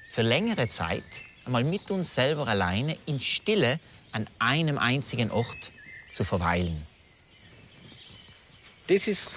für 0.09 0.23
längere 0.23 0.67
Zeit 0.67 1.23
einmal 1.49 1.63
mit 1.63 1.89
uns 1.89 2.13
selber 2.13 2.47
alleine 2.47 2.95
in 3.07 3.19
Stille 3.19 3.79
an 4.11 4.27
einem 4.37 4.77
einzigen 4.77 5.31
Ort 5.31 5.71
zu 6.07 6.23
verweilen. 6.23 6.79
Das 8.87 9.07
ist 9.07 9.31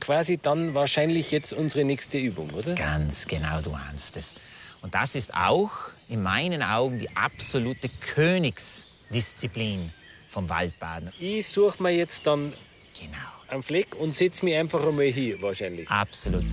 quasi 0.00 0.38
dann 0.38 0.74
wahrscheinlich 0.74 1.32
jetzt 1.32 1.52
unsere 1.52 1.84
nächste 1.84 2.18
Übung, 2.18 2.50
oder? 2.50 2.76
Ganz 2.76 3.26
genau, 3.26 3.60
du 3.60 3.72
ahnst 3.72 4.16
es. 4.16 4.36
Und 4.82 4.94
das 4.94 5.16
ist 5.16 5.34
auch 5.34 5.72
in 6.08 6.22
meinen 6.22 6.62
Augen 6.62 7.00
die 7.00 7.10
absolute 7.16 7.88
Königsdisziplin 7.88 9.92
vom 10.28 10.48
Waldbaden. 10.48 11.12
Ich 11.18 11.48
suche 11.48 11.82
mir 11.82 11.90
jetzt 11.90 12.26
dann 12.26 12.52
Genau. 12.98 13.16
einen 13.48 13.62
Fleck 13.62 13.96
und 13.96 14.14
setze 14.14 14.44
mich 14.44 14.54
einfach 14.54 14.86
einmal 14.86 15.06
hier 15.06 15.40
wahrscheinlich. 15.42 15.90
Absolut. 15.90 16.44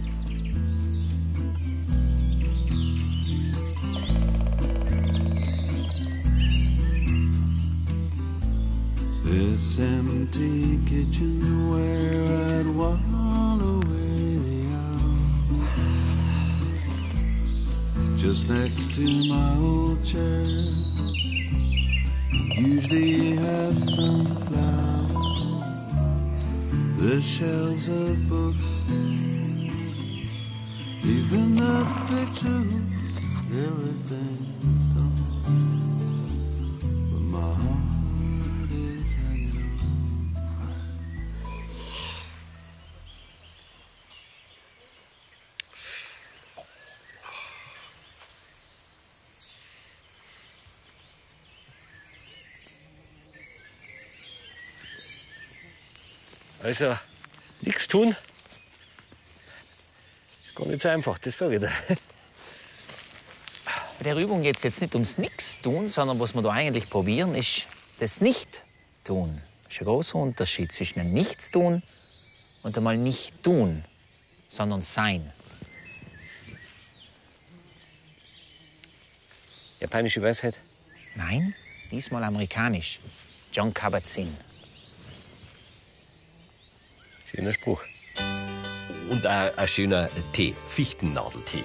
This 9.30 9.78
empty 9.78 10.80
kitchen 10.88 11.70
where 11.70 12.24
I'd 12.24 12.66
while 12.66 13.62
away 13.62 14.40
the 14.48 14.60
hours. 14.74 15.70
Just 18.20 18.50
next 18.50 18.96
to 18.96 19.06
my 19.30 19.56
old 19.60 20.04
chair. 20.04 20.42
Usually 22.58 23.36
have 23.36 23.78
some 23.84 24.26
flowers. 24.48 25.94
The 26.98 27.22
shelves 27.22 27.88
of 27.88 28.28
books. 28.28 28.66
Even 31.04 31.56
the 31.56 31.86
pictures. 32.10 32.74
Everything's 33.54 34.49
Also, 56.70 56.96
nichts 57.62 57.88
tun. 57.88 58.16
Ist 60.46 60.56
gar 60.56 60.68
nicht 60.68 60.84
so 60.84 60.90
einfach, 60.90 61.18
das 61.18 61.36
sage 61.36 61.56
ich 61.56 61.62
dir. 61.62 61.72
Bei 63.98 64.04
der 64.04 64.16
Übung 64.16 64.44
geht 64.44 64.58
es 64.58 64.62
jetzt 64.62 64.80
nicht 64.80 64.94
ums 64.94 65.18
Nichtstun, 65.18 65.88
sondern 65.88 66.20
was 66.20 66.36
wir 66.36 66.44
da 66.44 66.52
eigentlich 66.52 66.88
probieren, 66.88 67.34
ist 67.34 67.66
das 67.98 68.22
Nicht-Tun. 68.22 69.42
Das 69.64 69.74
ist 69.74 69.82
ein 69.82 69.86
großer 69.86 70.20
Unterschied 70.20 70.72
zwischen 70.72 71.00
dem 71.00 71.12
Nichtstun 71.12 71.82
und 72.62 72.78
einmal 72.78 72.98
nicht 72.98 73.44
tun, 73.44 73.84
sondern 74.48 74.84
sein. 74.84 75.34
Japanische 79.80 80.22
Weisheit. 80.22 80.56
Nein, 81.16 81.56
diesmal 81.90 82.24
amerikanisch. 82.24 83.00
John 83.52 83.74
Kabat-Zinn. 83.74 84.38
Schöner 87.30 87.54
Spruch. 87.54 87.84
Und 89.10 89.28
auch 89.28 89.58
ein 89.58 89.68
schöner 89.68 90.08
Tee, 90.34 90.56
Fichtennadeltee. 90.68 91.64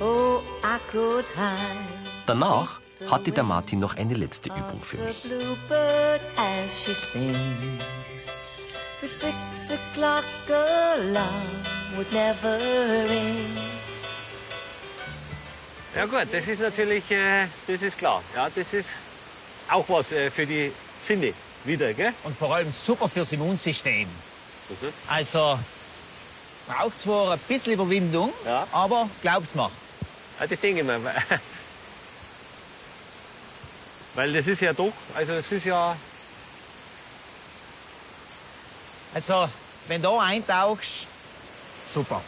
Oh, 0.00 0.40
I 0.62 0.78
could 0.90 1.24
hide 1.34 2.02
Danach 2.26 2.80
hatte 3.10 3.32
der 3.32 3.42
Martin 3.42 3.80
noch 3.80 3.96
eine 3.96 4.14
letzte 4.14 4.50
Übung 4.50 4.80
für 4.82 4.98
the 4.98 5.02
mich. 5.02 5.22
bluebird 5.24 6.20
as 6.36 6.84
she 6.84 6.94
sings. 6.94 7.82
The 9.00 9.08
six 9.08 9.34
o'clock 9.70 10.24
alarm 10.48 11.64
would 11.96 12.12
never 12.12 12.56
ring. 13.08 13.48
Ja 15.96 16.06
gut, 16.06 16.28
das 16.32 16.46
ist 16.46 16.60
natürlich, 16.60 17.10
äh, 17.10 17.46
das 17.66 17.82
ist 17.82 17.98
klar. 17.98 18.22
Ja, 18.36 18.48
das 18.48 18.72
ist 18.72 18.90
auch 19.68 19.88
was 19.88 20.12
äh, 20.12 20.30
für 20.30 20.46
die 20.46 20.70
Sinne 21.02 21.34
wieder, 21.64 21.92
gell? 21.94 22.12
Und 22.24 22.36
vor 22.36 22.54
allem 22.54 22.72
super 22.72 23.08
fürs 23.08 23.32
Immunsystem. 23.32 24.08
Also, 25.08 25.58
braucht 26.66 26.98
zwar 27.00 27.32
ein 27.32 27.38
bisschen 27.40 27.72
Überwindung, 27.74 28.32
Ja. 28.44 28.66
aber 28.72 29.08
glaub's 29.20 29.54
mir, 29.54 29.70
Ja, 30.40 30.46
das 30.46 30.60
denke 30.60 30.80
ich 30.80 30.86
mir. 30.86 31.00
Weil 34.14 34.32
das 34.32 34.46
ist 34.46 34.60
ja 34.60 34.72
doch, 34.72 34.92
also 35.14 35.34
das 35.34 35.50
ist 35.52 35.64
ja, 35.64 35.96
Also, 39.14 39.48
wenn 39.88 40.00
du 40.00 40.18
eintauchst, 40.18 41.06
super. 41.92 42.22